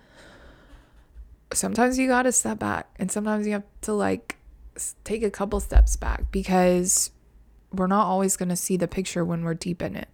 sometimes 1.53 1.99
you 1.99 2.09
got 2.09 2.23
to 2.23 2.33
step 2.33 2.59
back 2.59 2.88
and 2.99 3.11
sometimes 3.11 3.47
you 3.47 3.53
have 3.53 3.64
to 3.81 3.92
like 3.92 4.37
take 5.05 5.23
a 5.23 5.31
couple 5.31 5.61
steps 5.61 5.97
back 5.97 6.31
because 6.31 7.11
we're 7.73 7.87
not 7.87 8.07
always 8.07 8.37
going 8.37 8.49
to 8.49 8.57
see 8.57 8.77
the 8.77 8.88
picture 8.88 9.25
when 9.25 9.44
we're 9.44 9.55
deep 9.55 9.83
in 9.83 9.97
it. 9.97 10.09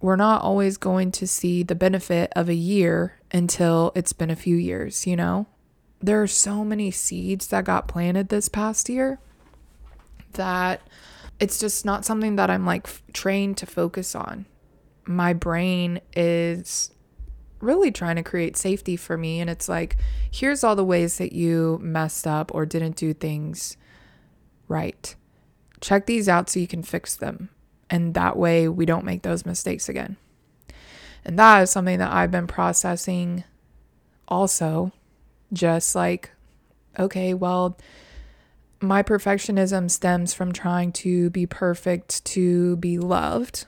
We're 0.00 0.16
not 0.16 0.42
always 0.42 0.76
going 0.76 1.12
to 1.12 1.26
see 1.26 1.62
the 1.62 1.74
benefit 1.74 2.32
of 2.36 2.48
a 2.48 2.54
year 2.54 3.18
until 3.32 3.92
it's 3.94 4.12
been 4.12 4.30
a 4.30 4.36
few 4.36 4.56
years, 4.56 5.06
you 5.06 5.16
know? 5.16 5.46
There 6.00 6.22
are 6.22 6.26
so 6.26 6.64
many 6.64 6.90
seeds 6.90 7.46
that 7.48 7.64
got 7.64 7.88
planted 7.88 8.28
this 8.28 8.48
past 8.48 8.88
year 8.90 9.18
that 10.32 10.82
it's 11.40 11.58
just 11.58 11.84
not 11.84 12.04
something 12.04 12.36
that 12.36 12.50
I'm 12.50 12.64
like 12.64 12.88
trained 13.12 13.56
to 13.58 13.66
focus 13.66 14.14
on. 14.14 14.46
My 15.06 15.32
brain 15.32 16.00
is 16.14 16.90
really 17.60 17.90
trying 17.90 18.16
to 18.16 18.22
create 18.22 18.56
safety 18.56 18.96
for 18.96 19.16
me. 19.16 19.40
And 19.40 19.50
it's 19.50 19.68
like, 19.68 19.96
here's 20.30 20.62
all 20.62 20.76
the 20.76 20.84
ways 20.84 21.18
that 21.18 21.32
you 21.32 21.78
messed 21.82 22.26
up 22.26 22.54
or 22.54 22.66
didn't 22.66 22.96
do 22.96 23.12
things 23.12 23.76
right. 24.68 25.14
Check 25.80 26.06
these 26.06 26.28
out 26.28 26.48
so 26.48 26.60
you 26.60 26.66
can 26.66 26.82
fix 26.82 27.16
them. 27.16 27.50
And 27.90 28.14
that 28.14 28.36
way 28.36 28.68
we 28.68 28.86
don't 28.86 29.04
make 29.04 29.22
those 29.22 29.46
mistakes 29.46 29.88
again. 29.88 30.16
And 31.24 31.38
that 31.38 31.62
is 31.62 31.70
something 31.70 31.98
that 31.98 32.12
I've 32.12 32.30
been 32.30 32.46
processing 32.46 33.44
also. 34.28 34.92
Just 35.52 35.94
like, 35.94 36.30
okay, 36.98 37.32
well, 37.34 37.78
my 38.86 39.02
perfectionism 39.02 39.90
stems 39.90 40.34
from 40.34 40.52
trying 40.52 40.92
to 40.92 41.30
be 41.30 41.46
perfect 41.46 42.24
to 42.24 42.76
be 42.76 42.98
loved 42.98 43.66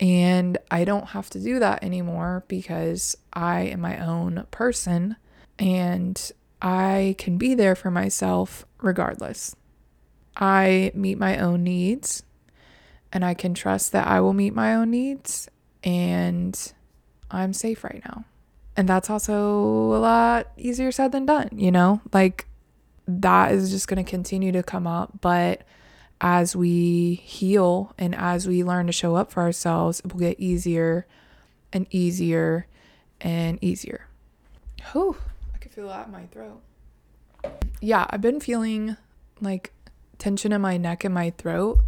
and 0.00 0.58
I 0.70 0.84
don't 0.84 1.08
have 1.08 1.28
to 1.30 1.40
do 1.40 1.58
that 1.58 1.82
anymore 1.82 2.44
because 2.48 3.16
I 3.32 3.62
am 3.62 3.80
my 3.80 3.98
own 4.04 4.46
person 4.50 5.16
and 5.58 6.30
I 6.62 7.16
can 7.18 7.36
be 7.36 7.54
there 7.54 7.74
for 7.74 7.90
myself 7.90 8.64
regardless. 8.80 9.56
I 10.36 10.92
meet 10.94 11.18
my 11.18 11.38
own 11.38 11.64
needs 11.64 12.22
and 13.12 13.24
I 13.24 13.34
can 13.34 13.54
trust 13.54 13.90
that 13.92 14.06
I 14.06 14.20
will 14.20 14.34
meet 14.34 14.54
my 14.54 14.74
own 14.74 14.90
needs 14.90 15.48
and 15.82 16.72
I'm 17.30 17.52
safe 17.52 17.82
right 17.82 18.02
now. 18.04 18.24
And 18.76 18.88
that's 18.88 19.10
also 19.10 19.34
a 19.34 19.98
lot 19.98 20.52
easier 20.56 20.92
said 20.92 21.10
than 21.10 21.26
done, 21.26 21.48
you 21.52 21.72
know? 21.72 22.00
Like 22.12 22.46
that 23.08 23.52
is 23.52 23.70
just 23.70 23.88
going 23.88 24.04
to 24.04 24.08
continue 24.08 24.52
to 24.52 24.62
come 24.62 24.86
up, 24.86 25.20
but 25.20 25.62
as 26.20 26.54
we 26.54 27.14
heal 27.14 27.94
and 27.96 28.14
as 28.14 28.46
we 28.46 28.62
learn 28.62 28.86
to 28.86 28.92
show 28.92 29.16
up 29.16 29.32
for 29.32 29.42
ourselves, 29.42 30.00
it 30.00 30.12
will 30.12 30.20
get 30.20 30.38
easier 30.38 31.06
and 31.72 31.86
easier 31.90 32.66
and 33.20 33.58
easier. 33.62 34.06
Oh, 34.94 35.16
I 35.54 35.58
can 35.58 35.70
feel 35.70 35.88
that 35.88 36.06
in 36.06 36.12
my 36.12 36.26
throat. 36.26 36.60
Yeah, 37.80 38.06
I've 38.10 38.20
been 38.20 38.40
feeling 38.40 38.96
like 39.40 39.72
tension 40.18 40.52
in 40.52 40.60
my 40.60 40.76
neck 40.76 41.04
and 41.04 41.14
my 41.14 41.30
throat. 41.30 41.78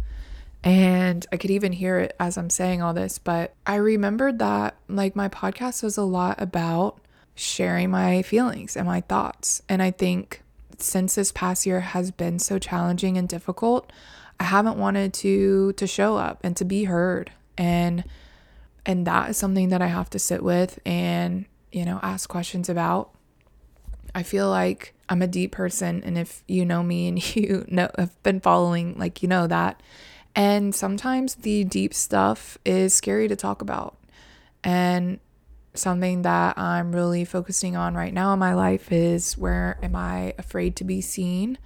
And 0.63 1.25
I 1.31 1.37
could 1.37 1.51
even 1.51 1.71
hear 1.71 1.97
it 1.99 2.15
as 2.19 2.37
I'm 2.37 2.49
saying 2.49 2.81
all 2.81 2.93
this. 2.93 3.17
But 3.17 3.53
I 3.65 3.75
remembered 3.75 4.39
that 4.39 4.75
like 4.87 5.15
my 5.15 5.27
podcast 5.27 5.83
was 5.83 5.97
a 5.97 6.03
lot 6.03 6.41
about 6.41 6.99
sharing 7.35 7.91
my 7.91 8.21
feelings 8.21 8.77
and 8.77 8.85
my 8.85 9.01
thoughts. 9.01 9.61
And 9.67 9.81
I 9.81 9.91
think 9.91 10.41
since 10.83 11.15
this 11.15 11.31
past 11.31 11.65
year 11.65 11.81
has 11.81 12.11
been 12.11 12.39
so 12.39 12.59
challenging 12.59 13.17
and 13.17 13.27
difficult, 13.27 13.91
I 14.39 14.45
haven't 14.45 14.77
wanted 14.77 15.13
to 15.15 15.73
to 15.73 15.87
show 15.87 16.17
up 16.17 16.39
and 16.43 16.55
to 16.57 16.65
be 16.65 16.85
heard 16.85 17.31
and 17.57 18.03
and 18.85 19.05
that 19.05 19.29
is 19.29 19.37
something 19.37 19.69
that 19.69 19.81
I 19.81 19.87
have 19.87 20.09
to 20.11 20.19
sit 20.19 20.43
with 20.43 20.79
and 20.85 21.45
you 21.71 21.85
know 21.85 21.99
ask 22.01 22.29
questions 22.29 22.69
about. 22.69 23.11
I 24.13 24.23
feel 24.23 24.49
like 24.49 24.93
I'm 25.07 25.21
a 25.21 25.27
deep 25.27 25.51
person 25.51 26.03
and 26.03 26.17
if 26.17 26.43
you 26.47 26.65
know 26.65 26.83
me 26.83 27.07
and 27.07 27.35
you 27.35 27.65
know 27.67 27.89
have 27.97 28.21
been 28.23 28.39
following 28.39 28.97
like 28.97 29.21
you 29.21 29.29
know 29.29 29.47
that 29.47 29.81
and 30.35 30.73
sometimes 30.73 31.35
the 31.35 31.63
deep 31.63 31.93
stuff 31.93 32.57
is 32.65 32.93
scary 32.93 33.27
to 33.27 33.35
talk 33.35 33.61
about. 33.61 33.97
And 34.63 35.19
something 35.73 36.23
that 36.23 36.57
I'm 36.57 36.93
really 36.93 37.25
focusing 37.25 37.75
on 37.75 37.95
right 37.95 38.13
now 38.13 38.33
in 38.33 38.39
my 38.39 38.53
life 38.53 38.91
is 38.91 39.37
where 39.37 39.77
am 39.81 39.95
I 39.95 40.33
afraid 40.37 40.75
to 40.77 40.83
be 40.83 41.01
seen? 41.01 41.57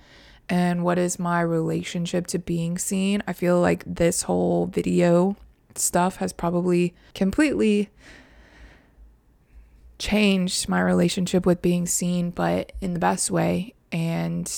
and 0.49 0.83
what 0.83 0.97
is 0.97 1.17
my 1.17 1.41
relationship 1.41 2.27
to 2.27 2.39
being 2.39 2.77
seen. 2.77 3.23
I 3.27 3.33
feel 3.33 3.59
like 3.59 3.83
this 3.85 4.23
whole 4.23 4.67
video 4.67 5.35
stuff 5.75 6.17
has 6.17 6.33
probably 6.33 6.93
completely 7.13 7.89
changed 9.97 10.69
my 10.69 10.81
relationship 10.81 11.45
with 11.45 11.61
being 11.61 11.85
seen, 11.85 12.29
but 12.29 12.71
in 12.81 12.93
the 12.93 12.99
best 12.99 13.31
way. 13.31 13.73
And, 13.91 14.51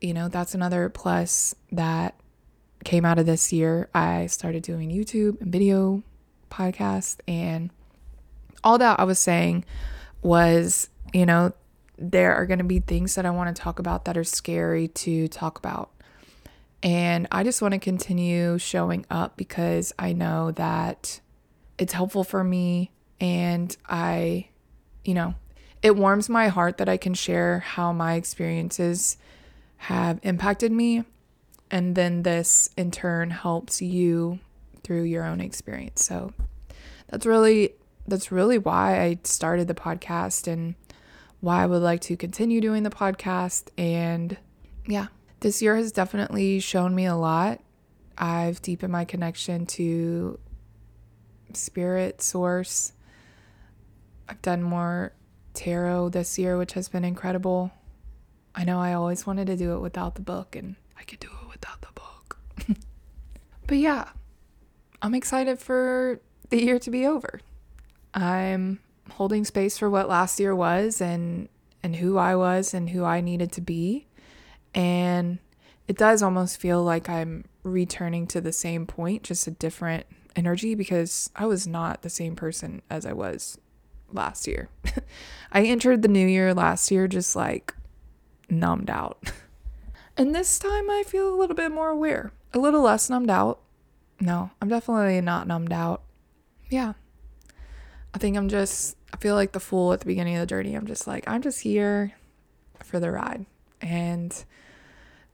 you 0.00 0.14
know, 0.14 0.28
that's 0.28 0.54
another 0.54 0.88
plus 0.88 1.54
that 1.72 2.14
came 2.84 3.04
out 3.04 3.18
of 3.18 3.26
this 3.26 3.52
year. 3.52 3.88
I 3.94 4.26
started 4.26 4.62
doing 4.62 4.90
YouTube 4.90 5.40
and 5.40 5.52
video 5.52 6.02
podcast, 6.50 7.18
and 7.26 7.70
all 8.64 8.78
that 8.78 8.98
I 8.98 9.04
was 9.04 9.18
saying 9.20 9.64
was, 10.22 10.88
you 11.12 11.26
know, 11.26 11.52
there 11.96 12.34
are 12.34 12.46
going 12.46 12.58
to 12.58 12.64
be 12.64 12.80
things 12.80 13.14
that 13.14 13.26
I 13.26 13.30
want 13.30 13.54
to 13.54 13.62
talk 13.62 13.78
about 13.78 14.06
that 14.06 14.16
are 14.16 14.24
scary 14.24 14.88
to 14.88 15.28
talk 15.28 15.58
about. 15.58 15.90
And 16.82 17.28
I 17.30 17.44
just 17.44 17.62
want 17.62 17.72
to 17.72 17.78
continue 17.78 18.58
showing 18.58 19.06
up 19.10 19.36
because 19.36 19.92
I 19.98 20.12
know 20.12 20.50
that 20.52 21.20
it's 21.78 21.92
helpful 21.92 22.24
for 22.24 22.42
me 22.42 22.90
and 23.20 23.74
I, 23.86 24.48
you 25.04 25.14
know, 25.14 25.34
it 25.82 25.96
warms 25.96 26.28
my 26.28 26.48
heart 26.48 26.78
that 26.78 26.88
I 26.88 26.96
can 26.96 27.14
share 27.14 27.60
how 27.60 27.92
my 27.92 28.14
experiences 28.14 29.18
have 29.76 30.18
impacted 30.22 30.72
me. 30.72 31.04
And 31.70 31.94
then 31.94 32.22
this 32.22 32.70
in 32.76 32.90
turn 32.90 33.30
helps 33.30 33.80
you 33.80 34.40
through 34.82 35.04
your 35.04 35.24
own 35.24 35.40
experience. 35.40 36.04
So 36.04 36.32
that's 37.08 37.26
really 37.26 37.74
that's 38.06 38.30
really 38.30 38.58
why 38.58 39.00
I 39.00 39.18
started 39.24 39.68
the 39.68 39.74
podcast 39.74 40.46
and 40.46 40.74
why 41.40 41.62
I 41.62 41.66
would 41.66 41.82
like 41.82 42.00
to 42.02 42.16
continue 42.16 42.60
doing 42.60 42.82
the 42.82 42.90
podcast. 42.90 43.68
And 43.78 44.36
yeah, 44.86 45.06
this 45.40 45.62
year 45.62 45.76
has 45.76 45.92
definitely 45.92 46.60
shown 46.60 46.94
me 46.94 47.06
a 47.06 47.16
lot. 47.16 47.60
I've 48.16 48.62
deepened 48.62 48.92
my 48.92 49.04
connection 49.04 49.66
to 49.66 50.38
spirit, 51.52 52.22
source. 52.22 52.92
I've 54.28 54.40
done 54.42 54.62
more 54.62 55.12
tarot 55.52 56.10
this 56.10 56.38
year, 56.38 56.56
which 56.56 56.72
has 56.72 56.88
been 56.88 57.04
incredible. 57.04 57.72
I 58.54 58.64
know 58.64 58.78
I 58.80 58.92
always 58.94 59.26
wanted 59.26 59.46
to 59.48 59.56
do 59.56 59.74
it 59.74 59.80
without 59.80 60.14
the 60.14 60.22
book, 60.22 60.54
and 60.56 60.76
I 60.98 61.02
could 61.02 61.20
do 61.20 61.28
it 61.28 61.48
without 61.50 61.80
the 61.80 61.88
book. 61.94 62.38
but 63.66 63.78
yeah, 63.78 64.08
I'm 65.02 65.14
excited 65.14 65.58
for 65.58 66.20
the 66.50 66.62
year 66.62 66.78
to 66.78 66.90
be 66.90 67.06
over. 67.06 67.40
I'm 68.14 68.80
holding 69.10 69.44
space 69.44 69.76
for 69.76 69.90
what 69.90 70.08
last 70.08 70.40
year 70.40 70.54
was 70.54 71.00
and 71.00 71.48
and 71.82 71.96
who 71.96 72.16
I 72.16 72.34
was 72.34 72.72
and 72.72 72.90
who 72.90 73.04
I 73.04 73.20
needed 73.20 73.52
to 73.52 73.60
be. 73.60 74.06
And 74.74 75.38
it 75.86 75.98
does 75.98 76.22
almost 76.22 76.58
feel 76.58 76.82
like 76.82 77.10
I'm 77.10 77.44
returning 77.62 78.26
to 78.28 78.40
the 78.40 78.52
same 78.52 78.86
point, 78.86 79.22
just 79.22 79.46
a 79.46 79.50
different 79.50 80.06
energy 80.34 80.74
because 80.74 81.28
I 81.36 81.46
was 81.46 81.66
not 81.66 82.02
the 82.02 82.10
same 82.10 82.36
person 82.36 82.80
as 82.88 83.04
I 83.04 83.12
was 83.12 83.58
last 84.10 84.46
year. 84.46 84.70
I 85.52 85.64
entered 85.64 86.00
the 86.02 86.08
new 86.08 86.26
year 86.26 86.54
last 86.54 86.90
year 86.90 87.06
just 87.06 87.36
like 87.36 87.74
numbed 88.48 88.88
out. 88.88 89.30
and 90.16 90.34
this 90.34 90.58
time 90.58 90.88
I 90.90 91.02
feel 91.06 91.32
a 91.32 91.36
little 91.36 91.56
bit 91.56 91.70
more 91.70 91.90
aware, 91.90 92.32
a 92.54 92.58
little 92.58 92.82
less 92.82 93.10
numbed 93.10 93.30
out. 93.30 93.60
No, 94.20 94.50
I'm 94.62 94.68
definitely 94.68 95.20
not 95.20 95.46
numbed 95.46 95.72
out. 95.72 96.02
Yeah, 96.70 96.94
I 98.14 98.18
think 98.18 98.36
I'm 98.36 98.48
just, 98.48 98.96
I 99.12 99.16
feel 99.16 99.34
like 99.34 99.52
the 99.52 99.60
fool 99.60 99.92
at 99.92 99.98
the 100.00 100.06
beginning 100.06 100.36
of 100.36 100.40
the 100.40 100.46
journey. 100.46 100.74
I'm 100.74 100.86
just 100.86 101.06
like, 101.06 101.24
I'm 101.26 101.42
just 101.42 101.60
here 101.60 102.12
for 102.82 103.00
the 103.00 103.10
ride. 103.10 103.44
And 103.82 104.44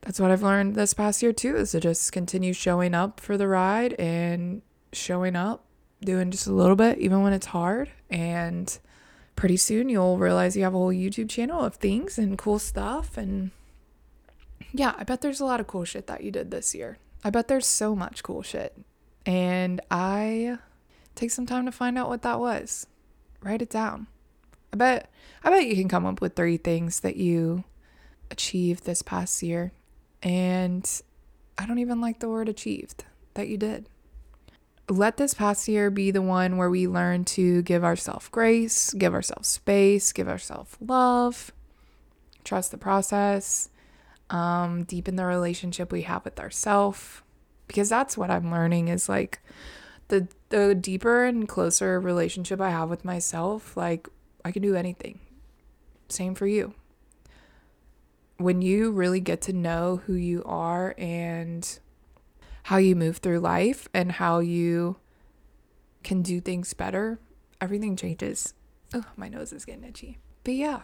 that's 0.01 0.19
what 0.19 0.31
I've 0.31 0.41
learned 0.41 0.73
this 0.73 0.95
past 0.95 1.21
year 1.21 1.31
too, 1.31 1.55
is 1.55 1.71
to 1.71 1.79
just 1.79 2.11
continue 2.11 2.53
showing 2.53 2.95
up 2.95 3.19
for 3.19 3.37
the 3.37 3.47
ride 3.47 3.93
and 3.93 4.63
showing 4.91 5.35
up, 5.35 5.63
doing 6.03 6.31
just 6.31 6.47
a 6.47 6.53
little 6.53 6.75
bit, 6.75 6.97
even 6.97 7.21
when 7.21 7.33
it's 7.33 7.45
hard. 7.47 7.91
And 8.09 8.77
pretty 9.35 9.57
soon 9.57 9.87
you'll 9.87 10.17
realize 10.17 10.57
you 10.57 10.63
have 10.63 10.73
a 10.73 10.77
whole 10.77 10.91
YouTube 10.91 11.29
channel 11.29 11.63
of 11.63 11.75
things 11.75 12.17
and 12.17 12.35
cool 12.35 12.57
stuff. 12.57 13.15
And 13.15 13.51
yeah, 14.73 14.95
I 14.97 15.03
bet 15.03 15.21
there's 15.21 15.39
a 15.39 15.45
lot 15.45 15.59
of 15.59 15.67
cool 15.67 15.85
shit 15.85 16.07
that 16.07 16.23
you 16.23 16.31
did 16.31 16.49
this 16.49 16.73
year. 16.73 16.97
I 17.23 17.29
bet 17.29 17.47
there's 17.47 17.67
so 17.67 17.95
much 17.95 18.23
cool 18.23 18.41
shit. 18.41 18.75
And 19.23 19.81
I 19.91 20.57
Take 21.15 21.31
some 21.31 21.45
time 21.45 21.65
to 21.65 21.71
find 21.71 21.97
out 21.97 22.09
what 22.09 22.21
that 22.21 22.39
was. 22.39 22.87
Write 23.43 23.61
it 23.61 23.69
down. 23.69 24.07
I 24.73 24.77
bet 24.77 25.09
I 25.43 25.49
bet 25.49 25.67
you 25.67 25.75
can 25.75 25.89
come 25.89 26.05
up 26.05 26.21
with 26.21 26.35
three 26.35 26.57
things 26.57 27.01
that 27.01 27.17
you 27.17 27.63
achieved 28.29 28.85
this 28.85 29.01
past 29.01 29.43
year. 29.43 29.71
And 30.23 30.89
I 31.57 31.65
don't 31.65 31.79
even 31.79 32.01
like 32.01 32.19
the 32.19 32.29
word 32.29 32.47
achieved 32.47 33.05
that 33.33 33.47
you 33.47 33.57
did. 33.57 33.87
Let 34.89 35.17
this 35.17 35.33
past 35.33 35.67
year 35.67 35.89
be 35.89 36.11
the 36.11 36.21
one 36.21 36.57
where 36.57 36.69
we 36.69 36.87
learn 36.87 37.23
to 37.25 37.61
give 37.61 37.83
ourselves 37.83 38.27
grace, 38.27 38.93
give 38.93 39.13
ourselves 39.13 39.47
space, 39.47 40.11
give 40.11 40.27
ourselves 40.27 40.75
love, 40.81 41.51
trust 42.43 42.71
the 42.71 42.77
process, 42.77 43.69
um, 44.29 44.83
deepen 44.83 45.15
the 45.15 45.25
relationship 45.25 45.91
we 45.91 46.01
have 46.03 46.25
with 46.25 46.39
ourselves. 46.39 47.21
Because 47.67 47.89
that's 47.89 48.17
what 48.17 48.29
I'm 48.29 48.51
learning 48.51 48.89
is 48.89 49.07
like 49.07 49.39
the 50.11 50.27
the 50.49 50.75
deeper 50.75 51.23
and 51.23 51.47
closer 51.47 51.99
relationship 51.99 52.61
I 52.61 52.69
have 52.69 52.89
with 52.89 53.03
myself, 53.05 53.75
like 53.75 54.07
I 54.45 54.51
can 54.51 54.61
do 54.61 54.75
anything. 54.75 55.19
Same 56.09 56.35
for 56.35 56.45
you. 56.45 56.73
When 58.37 58.61
you 58.61 58.91
really 58.91 59.21
get 59.21 59.41
to 59.43 59.53
know 59.53 60.01
who 60.05 60.13
you 60.13 60.43
are 60.45 60.93
and 60.97 61.79
how 62.63 62.77
you 62.77 62.95
move 62.95 63.17
through 63.17 63.39
life 63.39 63.87
and 63.93 64.11
how 64.11 64.39
you 64.39 64.97
can 66.03 66.21
do 66.21 66.41
things 66.41 66.73
better, 66.73 67.19
everything 67.61 67.95
changes. 67.95 68.53
Oh, 68.93 69.05
my 69.15 69.29
nose 69.29 69.53
is 69.53 69.63
getting 69.63 69.85
itchy. 69.85 70.17
But 70.43 70.55
yeah, 70.55 70.81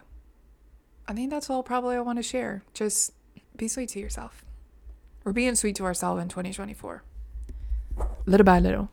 I 1.07 1.13
think 1.13 1.29
that's 1.29 1.49
all 1.49 1.63
probably 1.63 1.97
I 1.97 2.01
want 2.01 2.19
to 2.19 2.23
share. 2.23 2.63
Just 2.73 3.11
be 3.57 3.67
sweet 3.67 3.89
to 3.89 3.99
yourself. 3.99 4.45
We're 5.25 5.33
being 5.33 5.55
sweet 5.55 5.75
to 5.75 5.83
ourselves 5.83 6.21
in 6.21 6.29
2024. 6.29 7.03
Little 8.25 8.45
by 8.45 8.59
little. 8.59 8.89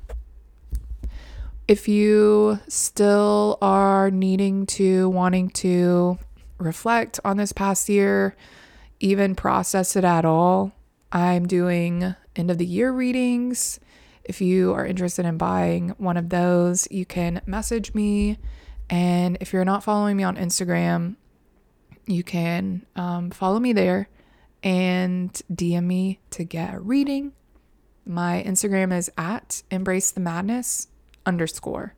If 1.67 1.89
you 1.89 2.61
still 2.69 3.57
are 3.63 4.11
needing 4.11 4.67
to, 4.67 5.09
wanting 5.09 5.49
to 5.51 6.19
reflect 6.59 7.19
on 7.25 7.39
this 7.39 7.53
past 7.53 7.89
year, 7.89 8.37
even 9.01 9.35
process 9.35 9.97
it 9.97 10.05
at 10.05 10.27
all, 10.27 10.73
I'm 11.11 11.47
doing 11.47 12.15
end 12.37 12.51
of 12.51 12.59
the 12.59 12.67
year 12.67 12.93
readings. 12.93 13.81
If 14.25 14.43
you 14.43 14.75
are 14.75 14.85
interested 14.85 15.25
in 15.25 15.39
buying 15.39 15.95
one 15.97 16.19
of 16.19 16.29
those, 16.29 16.87
you 16.91 17.07
can 17.07 17.41
message 17.47 17.95
me. 17.95 18.39
And 18.91 19.39
if 19.41 19.55
you're 19.55 19.65
not 19.65 19.83
following 19.83 20.19
me 20.19 20.23
on 20.25 20.37
Instagram, 20.37 21.17
you 22.07 22.23
can 22.23 22.85
um, 22.95 23.31
follow 23.31 23.59
me 23.59 23.73
there 23.73 24.11
and 24.63 25.33
DM 25.51 25.85
me 25.85 26.21
to 26.33 26.45
get 26.45 26.75
a 26.75 26.81
reading. 26.81 27.33
My 28.05 28.45
Instagram 28.47 28.95
is 28.95 29.11
at 29.17 29.63
embrace 29.71 30.11
the 30.11 30.21
madness 30.21 30.89
underscore. 31.27 31.95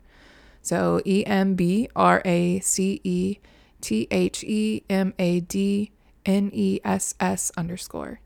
So 0.62 1.00
E 1.04 1.24
M 1.26 1.54
B 1.54 1.88
R 1.94 2.22
A 2.24 2.60
C 2.60 3.00
E 3.04 3.38
T 3.80 4.08
H 4.10 4.42
E 4.44 4.82
M 4.90 5.14
A 5.18 5.40
D 5.40 5.90
N 6.24 6.50
E 6.52 6.80
S 6.84 7.14
S 7.20 7.52
underscore. 7.56 8.20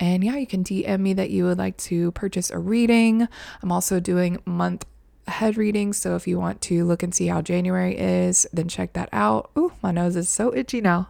And 0.00 0.24
yeah, 0.24 0.36
you 0.36 0.46
can 0.46 0.64
DM 0.64 1.00
me 1.00 1.12
that 1.14 1.30
you 1.30 1.44
would 1.44 1.58
like 1.58 1.76
to 1.78 2.10
purchase 2.12 2.50
a 2.50 2.58
reading. 2.58 3.28
I'm 3.62 3.70
also 3.70 4.00
doing 4.00 4.38
month 4.44 4.86
ahead 5.26 5.56
readings. 5.56 5.98
So 5.98 6.16
if 6.16 6.26
you 6.26 6.38
want 6.38 6.60
to 6.62 6.84
look 6.84 7.02
and 7.02 7.14
see 7.14 7.26
how 7.26 7.42
January 7.42 7.96
is, 7.96 8.46
then 8.52 8.68
check 8.68 8.94
that 8.94 9.08
out. 9.12 9.50
Ooh, 9.56 9.72
my 9.82 9.92
nose 9.92 10.16
is 10.16 10.28
so 10.28 10.54
itchy 10.54 10.80
now. 10.80 11.08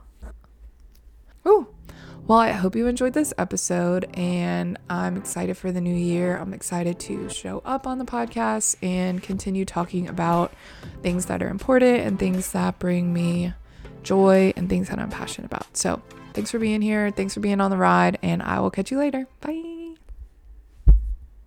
Ooh. 1.47 1.69
Well, 2.27 2.39
I 2.39 2.53
hope 2.53 2.77
you 2.77 2.87
enjoyed 2.87 3.13
this 3.15 3.35
episode 3.37 4.09
and 4.15 4.79
I'm 4.89 5.17
excited 5.17 5.57
for 5.57 5.73
the 5.73 5.81
new 5.81 5.95
year. 5.95 6.39
I'm 6.39 6.55
excited 6.55 6.99
to 7.01 7.29
show 7.29 7.61
up 7.65 7.87
on 7.87 7.99
the 7.99 8.05
podcast 8.05 8.77
and 8.81 9.23
continue 9.23 9.65
talking 9.65 10.09
about 10.09 10.53
things 11.03 11.27
that 11.27 11.43
are 11.43 11.49
important 11.49 12.01
and 12.01 12.19
things 12.19 12.53
that 12.53 12.79
bring 12.79 13.13
me 13.13 13.53
joy 14.03 14.53
and 14.57 14.69
things 14.69 14.89
that 14.89 14.99
I'm 14.99 15.11
passionate 15.11 15.47
about. 15.47 15.77
So, 15.77 16.01
thanks 16.33 16.51
for 16.51 16.59
being 16.59 16.81
here. 16.81 17.11
Thanks 17.11 17.35
for 17.35 17.41
being 17.41 17.61
on 17.61 17.71
the 17.71 17.77
ride, 17.77 18.19
and 18.23 18.43
I 18.43 18.61
will 18.61 18.71
catch 18.71 18.91
you 18.91 18.99
later. 18.99 19.27
Bye. 19.41 19.82